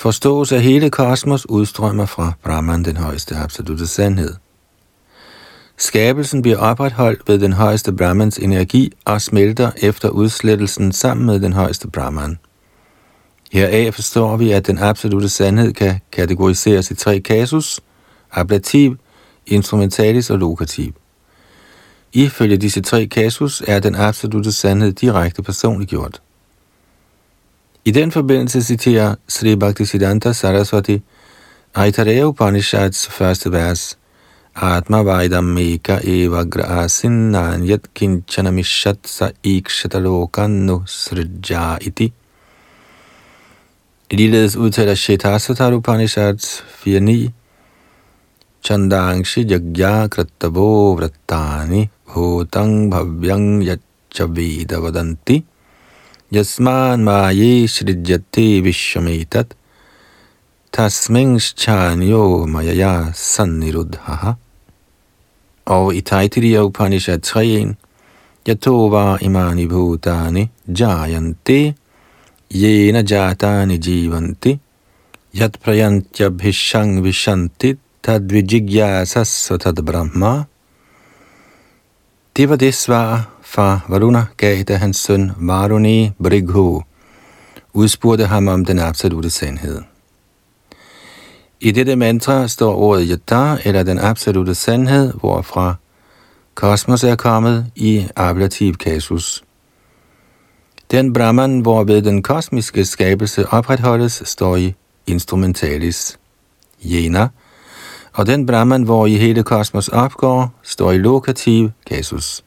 forstås 0.00 0.52
at 0.52 0.62
hele 0.62 0.90
kosmos 0.90 1.48
udstrømmer 1.48 2.06
fra 2.06 2.32
Brahman, 2.44 2.84
den 2.84 2.96
højeste 2.96 3.36
absolute 3.36 3.86
sandhed. 3.86 4.34
Skabelsen 5.76 6.42
bliver 6.42 6.58
opretholdt 6.58 7.28
ved 7.28 7.38
den 7.38 7.52
højeste 7.52 7.92
Brahmans 7.92 8.38
energi 8.38 8.92
og 9.04 9.20
smelter 9.20 9.70
efter 9.76 10.08
udslettelsen 10.08 10.92
sammen 10.92 11.26
med 11.26 11.40
den 11.40 11.52
højeste 11.52 11.88
Brahman. 11.88 12.38
Heraf 13.52 13.94
forstår 13.94 14.36
vi, 14.36 14.50
at 14.52 14.66
den 14.66 14.78
absolute 14.78 15.28
sandhed 15.28 15.72
kan 15.72 16.00
kategoriseres 16.12 16.90
i 16.90 16.94
tre 16.94 17.20
kasus, 17.20 17.80
ablativ, 18.32 18.96
instrumentalis 19.46 20.30
og 20.30 20.38
lokativ. 20.38 20.92
Ifølge 22.12 22.56
disse 22.56 22.80
tre 22.80 23.06
kasus 23.06 23.62
er 23.66 23.78
den 23.78 23.94
absolute 23.94 24.52
sandhed 24.52 24.92
direkte 24.92 25.42
personliggjort. 25.42 26.20
I 27.84 27.94
den 27.94 28.10
forbindelse 28.10 28.60
citerer 28.62 29.16
Sri 29.28 29.56
Bhaktisiddhanta 29.60 30.34
Saraswati 30.34 31.02
Aitareya 31.74 32.26
Upanishads 32.26 33.08
første 33.08 33.52
vers 33.52 33.96
Atma 34.54 35.02
Vaidam 35.02 35.44
Meka 35.44 36.00
Eva 36.04 36.44
Grasin 36.44 37.30
Nanyat 37.32 37.88
Kinchana 37.94 38.50
Mishat 38.50 39.06
Sa 39.06 39.30
Ikshatalokan 39.42 40.68
Srijja 40.86 41.78
Iti 41.80 42.12
Ligeledes 44.12 44.56
udtaler 44.56 44.94
Shetasatar 44.94 45.72
Upanishads 45.72 46.62
4.9 46.84 47.32
Chandangshi 48.62 49.44
Jagya 49.48 50.08
Krattavo 50.08 50.96
Vrattani 50.98 51.88
Bhutang 52.06 52.90
Bhavyang 52.90 53.62
Yachavida 53.64 54.76
Vadanti 54.84 55.49
यस्मान 56.32 57.02
माये 57.02 57.68
सृज्यते 57.68 58.60
विश्वमेत 58.60 59.36
तस्मिंश्चान्यो 60.78 62.46
मयया 62.46 63.10
सन्निरुद्धः। 63.10 64.36
औ 65.68 65.92
इथाइथिरिय 65.92 66.58
उपनिषद् 66.58 67.24
स्वयेन 67.24 67.76
यतो 68.48 68.88
वा 68.88 69.18
इमानि 69.22 69.66
भूतानि 69.66 70.48
जायन्ते, 70.70 71.74
येन 72.52 73.02
जातानि 73.02 73.78
जीवन्ति। 73.78 74.58
यत्प्रयन्त्यभिषङ् 75.36 77.00
विशन्ति 77.00 77.72
तद्विजिज्ञासस्व 78.04 79.56
तद्ब्रह्म। 79.56 80.44
तिवदे 82.36 82.72
स्वा 82.72 83.26
far 83.50 83.84
Varuna 83.88 84.26
gav, 84.36 84.64
da 84.64 84.76
hans 84.76 84.96
søn 84.96 85.32
Varuni 85.36 86.12
Brighu 86.22 86.82
udspurgte 87.72 88.26
ham 88.26 88.48
om 88.48 88.64
den 88.64 88.78
absolute 88.78 89.30
sandhed. 89.30 89.82
I 91.60 91.70
dette 91.70 91.96
mantra 91.96 92.48
står 92.48 92.74
ordet 92.74 93.08
yata, 93.08 93.56
eller 93.64 93.82
den 93.82 93.98
absolute 93.98 94.54
sandhed, 94.54 95.12
hvorfra 95.12 95.74
kosmos 96.54 97.04
er 97.04 97.16
kommet 97.16 97.66
i 97.76 98.08
ablativ 98.16 98.74
kasus. 98.74 99.44
Den 100.90 101.12
Brahman, 101.12 101.60
hvorved 101.60 102.02
den 102.02 102.22
kosmiske 102.22 102.84
skabelse 102.84 103.46
opretholdes, 103.48 104.22
står 104.24 104.56
i 104.56 104.74
instrumentalis. 105.06 106.18
Jena, 106.84 107.28
og 108.12 108.26
den 108.26 108.46
Brahman, 108.46 108.82
hvor 108.82 109.06
i 109.06 109.16
hele 109.16 109.42
kosmos 109.42 109.88
opgår, 109.88 110.48
står 110.62 110.92
i 110.92 110.98
lokativ 110.98 111.70
kasus, 111.86 112.44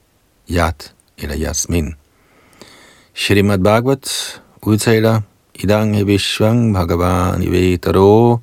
yat 0.49 0.93
eller 1.17 1.35
Yasmin. 1.37 1.95
Shrimad 3.13 3.59
Bhagavat 3.59 4.41
udtaler, 4.61 5.21
Idang 5.55 6.07
Vishwang 6.07 6.73
Bhagavan 6.73 7.43
Ivetaro 7.43 8.39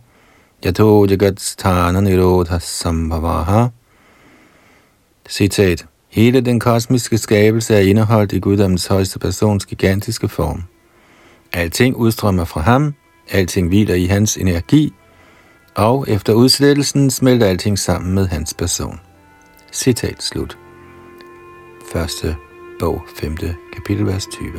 Yato 0.64 1.06
Jagat 1.06 1.40
Sthana 1.40 2.00
Nirodha 2.00 2.58
Sambhavaha. 2.58 3.68
Citat. 5.28 5.86
Hele 6.08 6.40
den 6.40 6.60
kosmiske 6.60 7.18
skabelse 7.18 7.74
er 7.74 7.80
indeholdt 7.80 8.32
i 8.32 8.38
guddommens 8.38 8.86
højeste 8.86 9.18
persons 9.18 9.66
gigantiske 9.66 10.28
form. 10.28 10.62
Alting 11.52 11.96
udstrømmer 11.96 12.44
fra 12.44 12.60
ham, 12.60 12.94
alting 13.30 13.68
hviler 13.68 13.94
i 13.94 14.04
hans 14.04 14.36
energi, 14.36 14.92
og 15.74 16.04
efter 16.08 16.32
udslettelsen 16.32 17.10
smelter 17.10 17.46
alting 17.46 17.78
sammen 17.78 18.14
med 18.14 18.26
hans 18.28 18.54
person. 18.54 19.00
Citat 19.72 20.22
slut. 20.22 20.59
Første 21.92 22.36
bog, 22.78 23.02
5. 23.16 23.36
kapitel, 23.72 24.06
vers 24.06 24.26
20. 24.26 24.50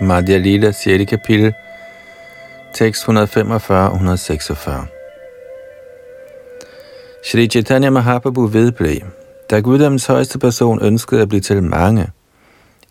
Madhya 0.00 0.38
Lila, 0.38 0.72
6. 0.72 1.06
kapitel, 1.06 1.54
tekst 2.74 3.08
145-146. 3.08 4.99
Shri 7.30 7.46
Chaitanya 7.46 7.90
Mahaprabhu 7.90 8.46
vedblev, 8.46 9.00
da 9.50 9.60
Guddoms 9.60 10.06
højeste 10.06 10.38
person 10.38 10.82
ønskede 10.82 11.22
at 11.22 11.28
blive 11.28 11.40
til 11.40 11.62
mange, 11.62 12.10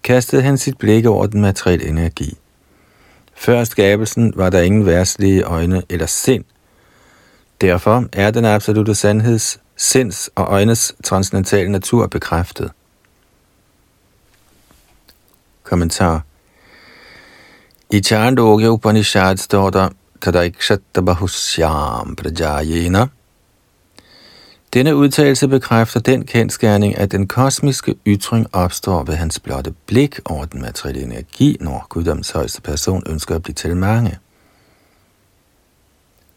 kastede 0.03 0.41
han 0.41 0.57
sit 0.57 0.77
blik 0.77 1.05
over 1.05 1.25
den 1.25 1.41
materielle 1.41 1.87
energi. 1.87 2.37
Før 3.35 3.63
skabelsen 3.63 4.33
var 4.35 4.49
der 4.49 4.61
ingen 4.61 4.85
værtslige 4.85 5.43
øjne 5.43 5.83
eller 5.89 6.05
sind. 6.05 6.43
Derfor 7.61 8.05
er 8.13 8.31
den 8.31 8.45
absolute 8.45 8.95
sandheds, 8.95 9.59
sinds 9.77 10.29
og 10.35 10.45
øjnes 10.49 10.95
transcendentale 11.03 11.71
natur 11.71 12.07
bekræftet. 12.07 12.71
Kommentar 15.63 16.23
i 17.89 17.99
Chandogya 17.99 18.67
Upanishad 18.67 19.37
står 19.37 19.69
der, 19.69 19.89
Tadaikshatabahusyam 20.21 22.15
Prajayena. 22.15 23.07
Denne 24.73 24.95
udtalelse 24.95 25.47
bekræfter 25.47 25.99
den 25.99 26.25
kendskærning, 26.25 26.97
at 26.97 27.11
den 27.11 27.27
kosmiske 27.27 27.95
ytring 28.05 28.47
opstår 28.55 29.03
ved 29.03 29.15
hans 29.15 29.39
blotte 29.39 29.73
blik 29.85 30.19
over 30.25 30.45
den 30.45 30.61
materielle 30.61 31.01
energi, 31.01 31.57
når 31.59 31.85
guddoms 31.89 32.31
højeste 32.31 32.61
person 32.61 33.03
ønsker 33.09 33.35
at 33.35 33.43
blive 33.43 33.53
til 33.53 33.75
mange. 33.75 34.19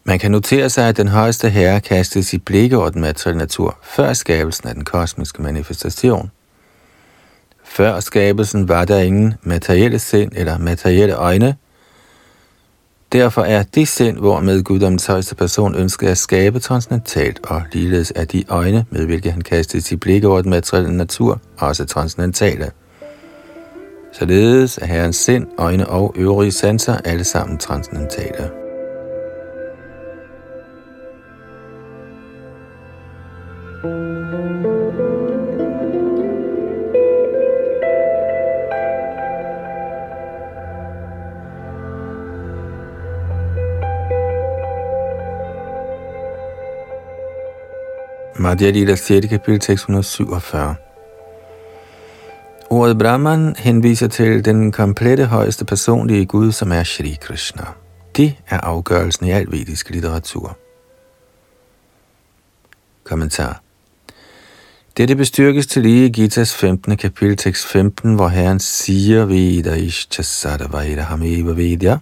Man 0.03 0.19
kan 0.19 0.31
notere 0.31 0.69
sig, 0.69 0.87
at 0.89 0.97
den 0.97 1.07
højeste 1.07 1.49
herre 1.49 1.81
kastede 1.81 2.23
sit 2.23 2.45
blik 2.45 2.73
over 2.73 2.89
den 2.89 3.01
materielle 3.01 3.37
natur 3.37 3.77
før 3.83 4.13
skabelsen 4.13 4.67
af 4.67 4.73
den 4.73 4.85
kosmiske 4.85 5.41
manifestation– 5.41 6.31
før 7.63 7.99
skabelsen 7.99 8.67
var 8.67 8.85
der 8.85 8.99
ingen 8.99 9.33
materielle 9.41 9.99
sind 9.99 10.31
eller 10.35 10.57
materielle 10.57 11.13
øjne. 11.13 11.55
Derfor 13.13 13.41
er 13.41 13.63
det 13.63 13.87
sind, 13.87 14.17
hvormed 14.17 14.63
guddommens 14.63 15.05
højeste 15.05 15.35
person 15.35 15.75
ønskede 15.75 16.11
at 16.11 16.17
skabe 16.17 16.59
transcendentalt, 16.59 17.39
og 17.43 17.61
ligeledes 17.71 18.13
er 18.15 18.25
de 18.25 18.43
øjne, 18.49 18.85
med 18.89 19.05
hvilke 19.05 19.31
han 19.31 19.41
kastede 19.41 19.83
sit 19.83 19.99
blik 19.99 20.23
over 20.23 20.41
den 20.41 20.49
materielle 20.49 20.97
natur, 20.97 21.41
også 21.57 21.85
transcendentale. 21.85 22.71
Således 24.13 24.77
er 24.77 24.85
herrens 24.85 25.15
sind, 25.15 25.47
øjne 25.57 25.89
og 25.89 26.13
øvrige 26.17 26.51
sanser 26.51 26.97
alle 27.05 27.23
sammen 27.23 27.57
transcendentale. 27.57 28.62
Madhya 48.43 48.69
Lila 48.69 48.95
6. 48.95 49.27
kapitel 49.27 49.61
647. 49.61 50.75
Ordet 52.69 52.97
Brahman 52.97 53.55
henviser 53.57 54.07
til 54.07 54.45
den 54.45 54.71
komplette 54.71 55.25
højeste 55.25 55.65
personlige 55.65 56.25
Gud, 56.25 56.51
som 56.51 56.71
er 56.71 56.83
Shri 56.83 57.17
Krishna. 57.21 57.63
Det 58.17 58.35
er 58.49 58.59
afgørelsen 58.59 59.25
i 59.25 59.31
al 59.31 59.51
vedisk 59.51 59.89
litteratur. 59.89 60.57
Kommentar 63.03 63.61
dette 64.97 65.15
bestyrkes 65.15 65.67
til 65.67 65.81
lige 65.81 66.05
i 66.05 66.09
Gitas 66.09 66.55
15. 66.55 66.97
kapitel 66.97 67.37
tekst 67.37 67.67
15, 67.67 68.15
hvor 68.15 68.27
Herren 68.27 68.59
siger 68.59 69.25
Veda 69.25 69.73
Ishchasada 69.73 70.63
Veda 70.63 71.01
Hameva 71.01 71.51
Vedya. 71.51 71.97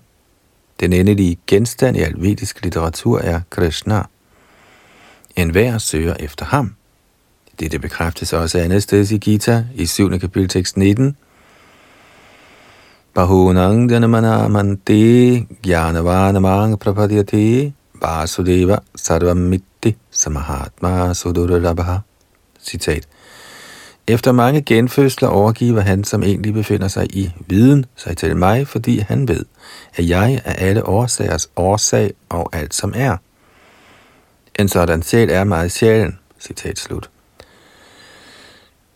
Den 0.80 0.94
endelige 0.94 1.38
genstand 1.48 1.98
i 1.98 2.00
al 2.00 2.14
vedisk 2.18 2.64
litteratur 2.64 3.20
er 3.20 3.42
Krishna. 3.50 4.04
En 5.36 5.50
hver 5.50 5.78
søger 5.78 6.16
efter 6.20 6.46
ham. 6.46 6.76
Dette 7.60 7.80
bekræftes 7.80 8.34
også 8.34 8.60
andet 8.60 8.84
sted 8.84 9.12
i 9.12 9.18
Gita 9.18 9.66
i 9.76 9.86
7. 9.86 10.20
kapitel 10.20 10.50
tekst 10.50 10.78
19. 10.78 11.16
Bahunang 13.14 13.90
Dhanamana 13.90 14.48
Mante 14.48 15.40
Gyanavana 15.64 16.40
Mang 16.40 16.80
Prapadyate 16.80 17.74
Vasudeva 18.02 18.78
Sarvamitti 18.96 19.98
Samahatma 20.12 21.14
Sudurabha 21.14 21.98
Citat. 22.64 23.08
Efter 24.08 24.32
mange 24.32 24.62
genfødsler 24.62 25.28
overgiver 25.28 25.82
han, 25.82 26.04
som 26.04 26.24
egentlig 26.24 26.54
befinder 26.54 26.88
sig 26.88 27.16
i 27.16 27.32
viden, 27.48 27.86
sig 27.96 28.18
til 28.18 28.38
mig, 28.38 28.68
fordi 28.68 29.00
han 29.00 29.28
ved, 29.28 29.46
at 29.96 30.10
jeg 30.10 30.42
er 30.46 30.54
alle 30.54 30.86
årsagers 30.86 31.50
årsag 31.56 32.14
og 32.30 32.56
alt 32.56 32.74
som 32.74 32.94
er. 32.96 33.18
En 34.60 34.68
sådan 34.68 35.04
sjæl 35.04 35.30
er 35.30 35.44
meget 35.44 35.72
sjælen. 35.72 36.20
Citat 36.40 36.80
slut. 36.80 37.10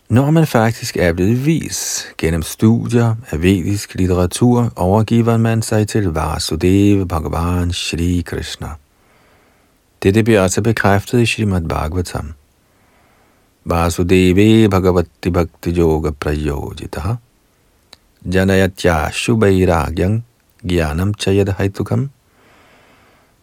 Når 0.10 0.32
man 0.32 0.48
faktisk 0.48 0.98
er 0.98 1.14
blevet 1.14 1.46
vis 1.46 2.08
gennem 2.18 2.42
studier 2.42 3.16
af 3.32 3.42
vedisk 3.42 3.96
litteratur, 3.96 4.74
overgiver 4.76 5.38
man 5.38 5.62
sig 5.62 5.88
til 5.88 6.04
Vasudeva 6.04 7.04
Bhagavan 7.04 7.74
Shri 7.74 8.24
Krishna. 8.26 8.68
Dette 10.04 10.24
bliver 10.24 10.42
også 10.42 10.62
bekræftet 10.62 11.22
i 11.22 11.26
Srimad 11.26 11.62
Bhagavatam. 11.62 12.34
Vasudeva 13.66 14.68
Bhagavati 14.68 15.30
Bhakti 15.30 15.80
Yoga 15.80 16.12
Prayojita 16.12 17.02
Janayatya 18.34 19.12
Shubhairagyam 19.12 20.24
Gyanam 20.68 21.14
Chayad 21.14 21.54
Haitukam 21.58 22.10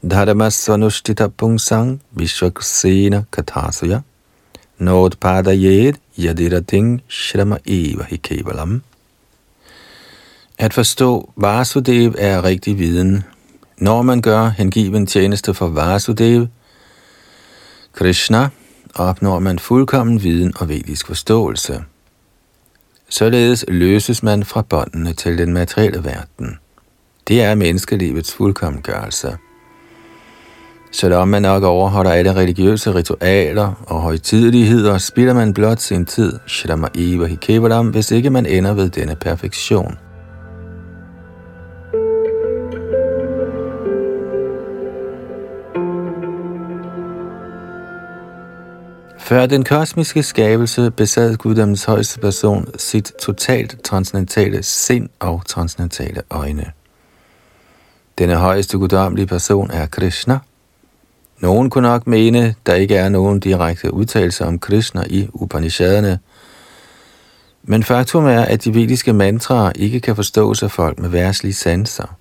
Dharmasvanushtita 0.05 1.29
Pungsang 1.29 2.01
Vishwaksena 2.17 3.25
Kathasaya 3.31 4.03
Nodpadayed 4.81 5.97
Yadirating 6.19 7.03
Shrama 7.09 7.59
Eva 7.65 8.03
Hikevalam 8.03 8.83
At 10.59 10.75
forstå 10.75 11.33
Vasudev 11.37 12.15
er 12.19 12.45
rigtig 12.45 12.79
viden. 12.79 13.25
Når 13.79 14.03
man 14.03 14.23
gør 14.23 14.49
hengiven 14.49 15.07
tjeneste 15.07 15.55
for 15.55 15.69
Vasudev, 15.69 16.47
Krishna, 17.93 18.49
opnår 18.95 19.39
man 19.39 19.59
fuldkommen 19.59 20.23
viden 20.23 20.53
og 20.57 20.69
vedisk 20.69 21.07
forståelse. 21.07 21.85
Således 23.09 23.65
løses 23.69 24.23
man 24.23 24.45
fra 24.45 24.63
båndene 24.63 25.13
til 25.13 25.39
den 25.39 25.53
materielle 25.53 26.05
verden. 26.05 26.59
Det 27.29 27.43
er 27.43 27.55
menneskelivets 27.55 28.35
fuldkommengørelse. 28.35 29.39
Selvom 30.93 31.29
man 31.29 31.43
nok 31.43 31.63
overholder 31.63 32.11
alle 32.11 32.35
religiøse 32.35 32.95
ritualer 32.95 33.85
og 33.87 34.01
højtideligheder, 34.01 34.99
spilder 34.99 35.35
man 35.35 35.55
blot 35.55 35.81
sin 35.81 36.07
tid, 36.07 36.39
Shrama 36.47 36.89
Eva 36.95 37.27
Hikevalam, 37.27 37.89
hvis 37.89 38.11
ikke 38.11 38.31
man 38.31 38.47
ender 38.47 38.73
ved 38.73 38.91
denne 38.91 39.17
perfektion. 39.17 39.99
Før 49.19 49.47
den 49.47 49.65
kosmiske 49.65 50.23
skabelse 50.23 50.91
besad 50.91 51.37
guddommens 51.37 51.85
højeste 51.85 52.21
person 52.21 52.67
sit 52.79 53.13
totalt 53.23 53.85
transcendentale 53.85 54.63
sind 54.63 55.09
og 55.21 55.43
transcendentale 55.47 56.23
øjne. 56.31 56.65
Denne 58.19 58.35
højeste 58.37 58.79
guddommelige 58.79 59.27
person 59.27 59.71
er 59.71 59.87
Krishna. 59.87 60.39
Nogen 61.43 61.71
kunne 61.71 61.89
nok 61.89 62.07
mene, 62.07 62.55
der 62.67 62.75
ikke 62.75 62.97
er 62.97 63.09
nogen 63.09 63.41
direkte 63.41 63.95
udtalelser 63.95 64.47
om 64.47 64.59
Krishna 64.59 65.05
i 65.11 65.29
Upanishaderne, 65.33 66.19
men 67.63 67.83
faktum 67.83 68.25
er, 68.25 68.41
at 68.41 68.65
de 68.65 68.75
vediske 68.75 69.13
mantraer 69.13 69.73
ikke 69.75 70.01
kan 70.01 70.17
forstås 70.17 70.63
af 70.63 70.71
folk 70.71 70.99
med 70.99 71.09
værtslige 71.09 71.55
sanser. 71.55 72.17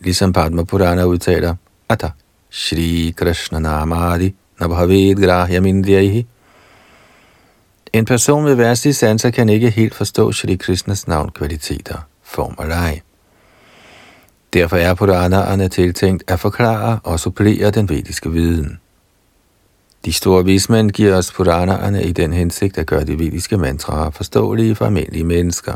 Ligesom 0.00 0.32
Padma 0.32 0.62
Purana 0.62 1.04
udtaler, 1.04 1.54
Ata, 1.88 2.10
Shri 2.50 3.14
Krishna 3.16 3.58
Namadi, 3.58 4.34
Nabhavet 4.60 5.16
Grahyam 5.16 5.66
Indriyahi. 5.66 6.26
En 7.92 8.04
person 8.04 8.44
med 8.44 8.54
værtslige 8.54 8.94
sanser 8.94 9.30
kan 9.30 9.48
ikke 9.48 9.70
helt 9.70 9.94
forstå 9.94 10.32
Shri 10.32 10.56
Krishnas 10.56 11.08
navn, 11.08 11.30
kvaliteter, 11.30 11.98
form 12.22 12.54
og 12.58 12.66
leg. 12.66 13.00
Derfor 14.52 14.76
er 14.76 14.94
Puranaerne 14.94 15.68
tiltænkt 15.68 16.24
at 16.26 16.40
forklare 16.40 16.98
og 17.04 17.20
supplere 17.20 17.70
den 17.70 17.88
vediske 17.88 18.32
viden. 18.32 18.80
De 20.04 20.12
store 20.12 20.44
vismænd 20.44 20.90
giver 20.90 21.16
os 21.16 21.32
Puranerne 21.32 22.04
i 22.04 22.12
den 22.12 22.32
hensigt 22.32 22.78
at 22.78 22.86
gøre 22.86 23.04
de 23.04 23.18
vediske 23.18 23.56
mantraer 23.56 24.10
forståelige 24.10 24.74
for 24.74 24.84
almindelige 24.84 25.24
mennesker. 25.24 25.74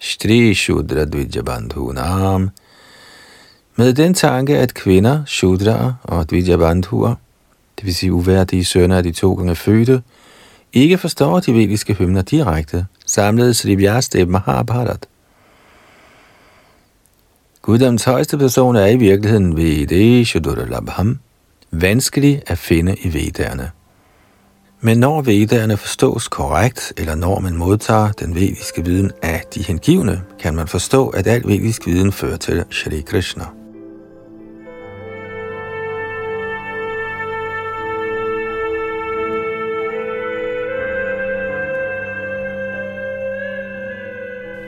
Shri 0.00 0.54
Shudra 0.54 1.04
Dvijabandhunam. 1.04 2.50
Med 3.76 3.94
den 3.94 4.14
tanke, 4.14 4.58
at 4.58 4.74
kvinder, 4.74 5.24
Shudra 5.26 5.94
og 6.02 6.30
Dvijabandhuer 6.30 7.14
det 7.78 7.86
vil 7.86 7.94
sige 7.94 8.12
uværdige 8.12 8.64
sønner 8.64 8.96
af 8.96 9.02
de 9.02 9.12
to 9.12 9.34
gange 9.34 9.54
fødte, 9.54 10.02
ikke 10.72 10.98
forstår 10.98 11.40
de 11.40 11.54
vediske 11.54 11.94
hymner 11.94 12.22
direkte, 12.22 12.86
samlede 13.06 13.54
Sri 13.54 13.74
Vyastev 13.74 14.28
Mahabharat. 14.28 15.06
Guddoms 17.68 18.04
højeste 18.04 18.38
person 18.38 18.76
er 18.76 18.86
i 18.86 18.96
virkeligheden 18.96 19.56
Vede 19.56 20.24
Shuduralabham, 20.24 21.18
vanskelig 21.70 22.42
at 22.46 22.58
finde 22.58 22.96
i 22.96 23.14
Vedderne. 23.14 23.70
Men 24.80 24.98
når 24.98 25.22
Vedderne 25.22 25.76
forstås 25.76 26.28
korrekt, 26.28 26.92
eller 26.96 27.14
når 27.14 27.40
man 27.40 27.56
modtager 27.56 28.12
den 28.12 28.34
vediske 28.34 28.84
viden 28.84 29.10
af 29.22 29.42
de 29.54 29.62
hengivne, 29.62 30.22
kan 30.38 30.54
man 30.54 30.68
forstå, 30.68 31.08
at 31.08 31.26
al 31.26 31.42
vedisk 31.44 31.86
viden 31.86 32.12
fører 32.12 32.36
til 32.36 32.64
Shri 32.70 33.00
Krishna. 33.00 33.57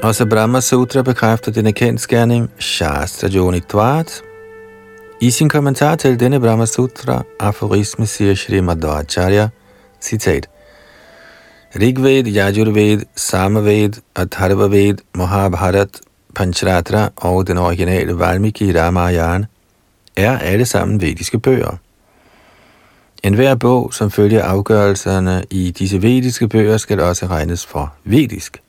Også 0.02 0.26
Brahma 0.26 0.60
Sutra 0.60 1.02
bekræfter 1.02 1.52
denne 1.52 1.72
kendskærning, 1.72 2.50
Shastra 2.58 3.28
Jonitvat. 3.28 4.22
I 5.20 5.30
sin 5.30 5.48
kommentar 5.48 5.96
til 5.96 6.20
denne 6.20 6.40
Brahma 6.40 6.66
Sutra, 6.66 7.22
aforisme 7.40 8.06
siger 8.06 8.34
Shri 8.34 8.60
Madhvacharya, 8.60 9.48
citat, 10.00 10.48
Rigved, 11.80 12.26
Yajurved, 12.26 13.00
Samaved, 13.16 13.92
Atharvaved, 14.16 14.98
Mahabharat, 15.14 16.00
Panchratra 16.34 17.08
og 17.16 17.46
den 17.46 17.58
originale 17.58 18.18
Valmiki 18.18 18.78
Ramayana 18.78 19.46
er 20.16 20.38
alle 20.38 20.64
sammen 20.64 21.00
vediske 21.00 21.38
bøger. 21.38 21.76
En 23.22 23.34
hver 23.34 23.54
bog, 23.54 23.94
som 23.94 24.10
følger 24.10 24.42
afgørelserne 24.42 25.44
i 25.50 25.70
disse 25.70 26.02
vediske 26.02 26.48
bøger, 26.48 26.76
skal 26.76 27.00
også 27.00 27.26
regnes 27.26 27.66
for 27.66 27.94
vedisk. 28.04 28.62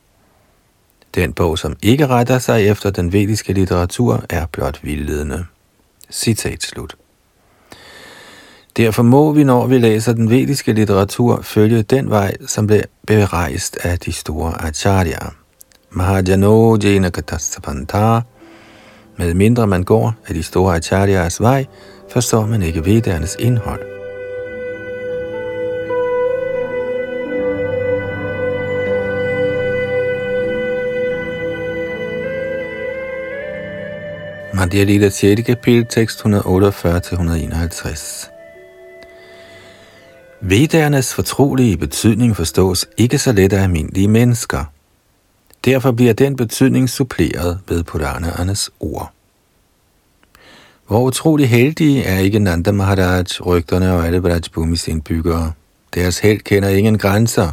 Den 1.16 1.34
bog, 1.34 1.60
som 1.60 1.76
ikke 1.82 2.08
retter 2.08 2.40
sig 2.40 2.68
efter 2.68 2.90
den 2.90 3.14
vediske 3.14 3.54
litteratur, 3.54 4.24
er 4.30 4.46
blot 4.46 4.80
vildledende. 4.84 5.46
Citat 6.12 6.64
slut. 6.64 6.96
Derfor 8.78 9.04
må 9.04 9.32
vi, 9.32 9.44
når 9.44 9.68
vi 9.68 9.78
læser 9.78 10.14
den 10.14 10.30
vediske 10.30 10.74
litteratur, 10.74 11.42
følge 11.42 11.84
den 11.84 12.10
vej, 12.10 12.38
som 12.48 12.68
blev 12.68 12.82
berejst 13.08 13.78
af 13.84 14.00
de 14.00 14.12
store 14.12 14.62
acharya. 14.62 15.30
Mahajano 15.90 16.78
Jena 16.84 17.10
Katasapanta. 17.10 18.22
Med 19.18 19.34
mindre 19.34 19.68
man 19.68 19.84
går 19.84 20.14
af 20.28 20.34
de 20.34 20.44
store 20.44 20.76
acharyas 20.76 21.42
vej, 21.42 21.66
forstår 22.10 22.46
man 22.46 22.62
ikke 22.62 22.86
vedernes 22.86 23.36
indhold. 23.40 23.91
Madhya 34.62 34.84
Lila 34.84 35.10
6. 35.10 35.42
kapitel, 35.46 35.86
tekst 35.90 36.20
148-151. 36.20 38.30
Vedernes 40.42 41.14
fortrolige 41.14 41.78
betydning 41.78 42.36
forstås 42.36 42.86
ikke 42.98 43.18
så 43.18 43.32
let 43.32 43.54
af 43.54 43.64
almindelige 43.64 44.08
mennesker. 44.08 44.64
Derfor 45.66 45.92
bliver 45.92 46.14
den 46.14 46.36
betydning 46.36 46.90
suppleret 46.90 47.60
ved 47.70 47.84
Puranaernes 47.84 48.70
ord. 48.80 49.12
Hvor 50.88 51.04
utrolig 51.04 51.50
heldige 51.50 52.04
er 52.04 52.20
ikke 52.20 52.40
Nanda 52.40 52.72
Maharaj, 52.72 53.24
rygterne 53.46 53.94
og 53.94 54.06
alle 54.06 54.22
Brajbumis 54.22 54.88
indbyggere. 54.88 55.52
Deres 55.96 56.20
held 56.20 56.40
kender 56.40 56.70
ingen 56.70 56.98
grænser, 56.98 57.52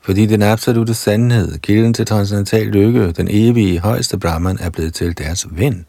fordi 0.00 0.26
den 0.26 0.42
absolute 0.42 0.94
sandhed, 0.94 1.58
kilden 1.58 1.94
til 1.94 2.06
transcendental 2.06 2.66
lykke, 2.66 3.12
den 3.12 3.28
evige 3.30 3.80
højeste 3.80 4.18
Brahman, 4.18 4.58
er 4.60 4.70
blevet 4.70 4.94
til 4.94 5.18
deres 5.18 5.46
ven. 5.50 5.86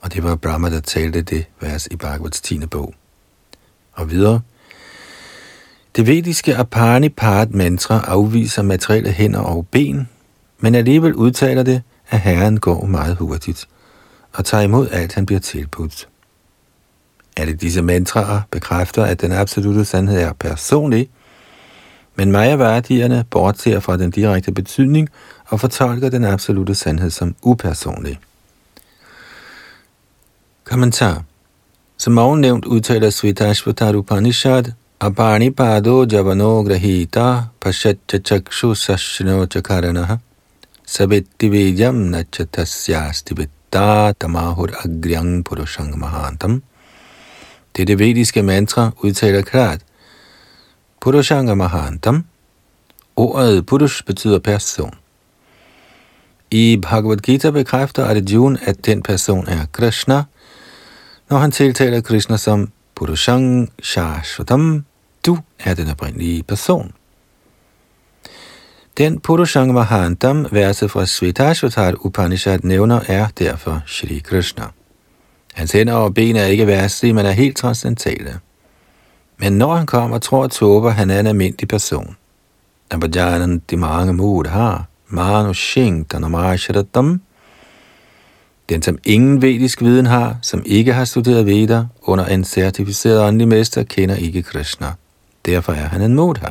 Og 0.00 0.14
det 0.14 0.22
var 0.22 0.36
Brahma, 0.36 0.70
der 0.70 0.80
talte 0.80 1.22
det 1.22 1.44
vers 1.60 1.88
i 1.90 1.96
Bhagavats 1.96 2.40
10. 2.40 2.66
bog. 2.66 2.94
Og 3.92 4.10
videre. 4.10 4.40
Det 5.96 6.06
vediske 6.06 6.56
Apani-part 6.56 7.50
mantra 7.50 8.04
afviser 8.06 8.62
materielle 8.62 9.10
hænder 9.10 9.40
og 9.40 9.66
ben, 9.70 10.08
men 10.58 10.74
alligevel 10.74 11.14
udtaler 11.14 11.62
det, 11.62 11.82
at 12.10 12.20
Herren 12.20 12.60
går 12.60 12.86
meget 12.86 13.16
hurtigt 13.16 13.68
og 14.32 14.44
tager 14.44 14.62
imod 14.62 14.88
alt, 14.90 15.14
han 15.14 15.26
bliver 15.26 15.40
tilbudt. 15.40 16.08
Alle 17.36 17.54
disse 17.54 17.82
mantraer 17.82 18.40
bekræfter, 18.50 19.04
at 19.04 19.20
den 19.20 19.32
absolute 19.32 19.84
sandhed 19.84 20.20
er 20.20 20.32
personlig, 20.32 21.08
men 22.14 22.32
Maya-værdierne 22.32 23.24
bortser 23.30 23.80
fra 23.80 23.96
den 23.96 24.10
direkte 24.10 24.52
betydning 24.52 25.08
og 25.46 25.60
fortolker 25.60 26.08
den 26.08 26.24
absolute 26.24 26.74
sandhed 26.74 27.10
som 27.10 27.34
upersonlig. 27.42 28.18
Kommentar 30.70 31.24
Som 31.98 32.18
ovennævnt 32.18 32.64
udtaler 32.64 33.10
Svitashvatar 33.10 33.94
Upanishad, 33.94 34.72
Apani 35.00 35.50
pado 35.50 36.06
javano 36.12 36.62
grahita 36.62 37.50
pashatya 37.60 38.18
chakshu 38.18 38.74
sashno 38.74 39.46
chakaranaha 39.46 40.16
sabetti 40.86 41.48
vijam 41.48 41.94
nachatasyasti 41.94 43.34
vitta 43.34 44.12
tamahur 44.12 44.70
agryang 44.84 45.44
purushang 45.44 45.98
mahantam. 45.98 46.62
Det 47.76 47.88
det 47.88 47.98
vediske 47.98 48.42
mantra 48.42 48.90
udtaler 49.02 49.42
klart, 49.42 49.80
Purushanga 51.00 51.54
Mahantam. 51.54 52.24
Ordet 53.16 53.66
Purush 53.66 54.04
betyder 54.06 54.38
person. 54.38 54.94
I 56.50 56.76
Bhagavad 56.76 57.16
Gita 57.16 57.50
bekræfter 57.50 58.04
Arjuna, 58.04 58.58
at 58.62 58.86
den 58.86 59.02
person 59.02 59.48
er 59.48 59.66
Krishna, 59.72 60.24
når 61.30 61.38
han 61.38 61.50
tiltaler 61.50 62.00
Krishna 62.00 62.36
som 62.36 62.72
Purushang 62.94 63.68
Shashvatam, 63.82 64.84
du 65.26 65.38
er 65.58 65.74
den 65.74 65.90
oprindelige 65.90 66.42
person. 66.42 66.92
Den 68.98 69.20
Purushang 69.20 69.72
Mahantam, 69.72 70.46
verset 70.50 70.90
fra 70.90 71.06
Svetashvatar 71.06 71.94
Upanishad 72.04 72.58
nævner, 72.62 73.00
er 73.08 73.26
derfor 73.38 73.82
Shri 73.86 74.18
Krishna. 74.18 74.64
Hans 75.54 75.72
hænder 75.72 75.94
og 75.94 76.14
ben 76.14 76.36
er 76.36 76.44
ikke 76.44 76.66
værtslige, 76.66 77.14
men 77.14 77.26
er 77.26 77.30
helt 77.30 77.56
transcendentale. 77.56 78.40
Men 79.38 79.52
når 79.52 79.74
han 79.74 79.86
kommer, 79.86 80.18
tror 80.18 80.46
Toba, 80.46 80.88
han 80.88 81.10
er 81.10 81.20
en 81.20 81.26
almindelig 81.26 81.68
person. 81.68 82.16
Abhajanan 82.90 83.62
de 83.70 83.76
mange 83.76 84.12
mod 84.12 84.46
har, 84.46 84.84
manu 85.08 85.54
shing 85.54 86.10
tanamasharatam, 86.10 87.20
den 88.70 88.82
som 88.82 88.98
ingen 89.04 89.42
vedisk 89.42 89.82
viden 89.82 90.06
har, 90.06 90.36
som 90.42 90.62
ikke 90.66 90.92
har 90.92 91.04
studeret 91.04 91.46
Veda, 91.46 91.84
under 92.02 92.24
en 92.24 92.44
certificeret 92.44 93.20
åndelig 93.20 93.48
mester, 93.48 93.82
kender 93.82 94.14
ikke 94.14 94.42
Krishna. 94.42 94.92
Derfor 95.46 95.72
er 95.72 95.86
han 95.88 96.02
en 96.02 96.14
modha. 96.14 96.48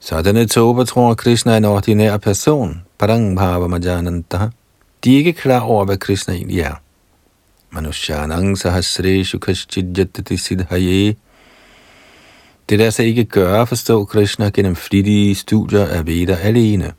Sådanne 0.00 0.46
tober 0.46 0.84
tror, 0.84 1.14
Krishna 1.14 1.52
er 1.52 1.56
en 1.56 1.64
ordinær 1.64 2.16
person. 2.16 2.82
Parangbhavamajananta. 2.98 4.36
majananta. 4.38 4.56
De 5.04 5.12
er 5.14 5.18
ikke 5.18 5.32
klar 5.32 5.60
over, 5.60 5.84
hvad 5.84 5.96
Krishna 5.96 6.34
egentlig 6.34 6.60
er. 6.60 6.74
Manushyanang 7.70 8.58
sahasreshu 8.58 9.38
kaschidjatati 9.38 10.36
siddhaye. 10.36 11.14
Det 12.68 12.78
lader 12.78 12.90
sig 12.90 13.06
ikke 13.06 13.24
gøre 13.24 13.60
at 13.60 13.68
forstå 13.68 14.04
Krishna 14.04 14.48
gennem 14.48 14.76
flittige 14.76 15.34
studier 15.34 15.86
af 15.86 16.06
Veda 16.06 16.34
alene. 16.34 16.92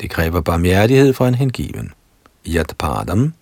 Det 0.00 0.10
kræver 0.10 0.40
barmhjertighed 0.40 1.12
fra 1.12 1.28
en 1.28 1.34
hengiven. 1.34 1.92
Yatpadam. 2.54 3.32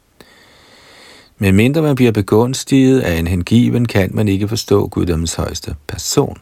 Men 1.38 1.57
mindre 1.57 1.82
man 1.82 1.94
bliver 1.94 2.12
begunstiget 2.12 3.00
af 3.00 3.18
en 3.18 3.26
hengiven, 3.26 3.86
kan 3.86 4.11
man 4.14 4.28
ikke 4.28 4.48
forstå 4.48 4.88
guddommens 4.88 5.34
højeste 5.34 5.74
person. 5.86 6.38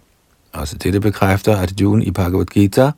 Også 0.53 0.77
dette 0.77 1.01
bekræfter 1.01 1.57
Arjun 1.57 2.03
i 2.03 2.11
Bhagavad 2.11 2.47
Gita. 2.47 2.91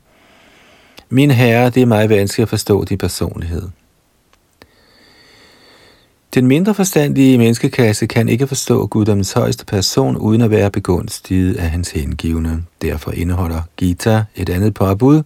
Min 1.08 1.30
herre, 1.30 1.70
det 1.70 1.82
er 1.82 1.86
meget 1.86 2.10
vanskeligt 2.10 2.44
at 2.44 2.48
forstå 2.50 2.84
din 2.84 2.98
personlighed. 2.98 3.62
Den 6.34 6.46
mindre 6.46 6.74
forstandige 6.74 7.38
menneskeklasse 7.38 8.06
kan 8.06 8.28
ikke 8.28 8.46
forstå 8.46 8.86
guddommens 8.86 9.32
højeste 9.32 9.64
person 9.64 10.16
uden 10.16 10.42
at 10.42 10.50
være 10.50 10.70
begunstiget 10.70 11.56
af 11.56 11.70
hans 11.70 11.90
hengivne. 11.90 12.64
Derfor 12.82 13.10
indeholder 13.10 13.60
Gita 13.76 14.24
et 14.34 14.48
andet 14.48 14.74
påbud. 14.74 15.22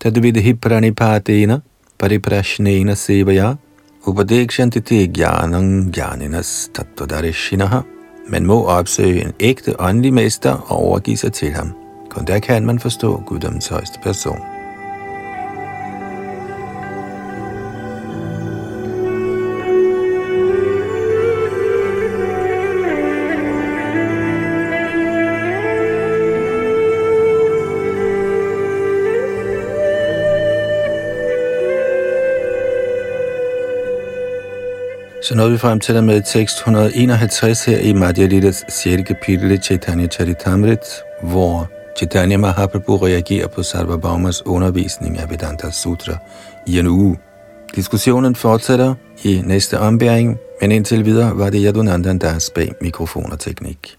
Tadvide 0.00 0.40
hipranipadena 0.40 1.60
pariprashnena 1.98 2.94
sevaya 2.94 3.56
upadekshantite 4.06 5.06
gyanang 5.06 5.92
gyaninas 5.92 6.70
tattvadarishinaha. 6.74 7.82
Man 8.28 8.46
må 8.46 8.64
opsøge 8.64 9.24
en 9.24 9.32
ægte 9.40 9.80
åndelig 9.80 10.14
mester 10.14 10.52
og 10.52 10.76
overgive 10.76 11.16
sig 11.16 11.32
til 11.32 11.52
ham. 11.52 11.72
Kun 12.10 12.24
der 12.24 12.38
kan 12.38 12.66
man 12.66 12.78
forstå 12.78 13.22
guddoms 13.26 13.68
højeste 13.68 13.98
person. 14.02 14.55
Så 35.26 35.34
nåede 35.34 35.52
vi 35.52 35.58
frem 35.58 35.80
til 35.80 35.94
der 35.94 36.00
med 36.00 36.22
tekst 36.22 36.56
151 36.58 37.64
her 37.64 37.78
i 37.78 37.92
Madhya 37.92 38.26
Lidas 38.26 38.64
6. 38.68 39.02
kapitel 39.06 39.50
i 39.50 39.58
Chaitanya 39.58 40.06
Charitamrit, 40.06 40.78
hvor 41.22 41.70
Chaitanya 41.96 42.36
Mahaprabhu 42.36 42.96
reagerer 42.96 43.48
på 43.48 43.62
Sarvabhaumas 43.62 44.46
undervisning 44.46 45.18
af 45.18 45.30
Vedanta 45.30 45.70
Sutra 45.70 46.16
i 46.66 46.78
en 46.78 46.86
uge. 46.86 47.18
Diskussionen 47.74 48.34
fortsætter 48.34 48.94
i 49.24 49.42
næste 49.44 49.78
ombæring, 49.78 50.38
men 50.60 50.72
indtil 50.72 51.04
videre 51.04 51.38
var 51.38 51.50
det 51.50 51.62
Yadunandan 51.64 52.18
Das 52.18 52.50
bag 52.50 52.72
mikrofon 52.80 53.32
og 53.32 53.38
teknik. 53.38 53.96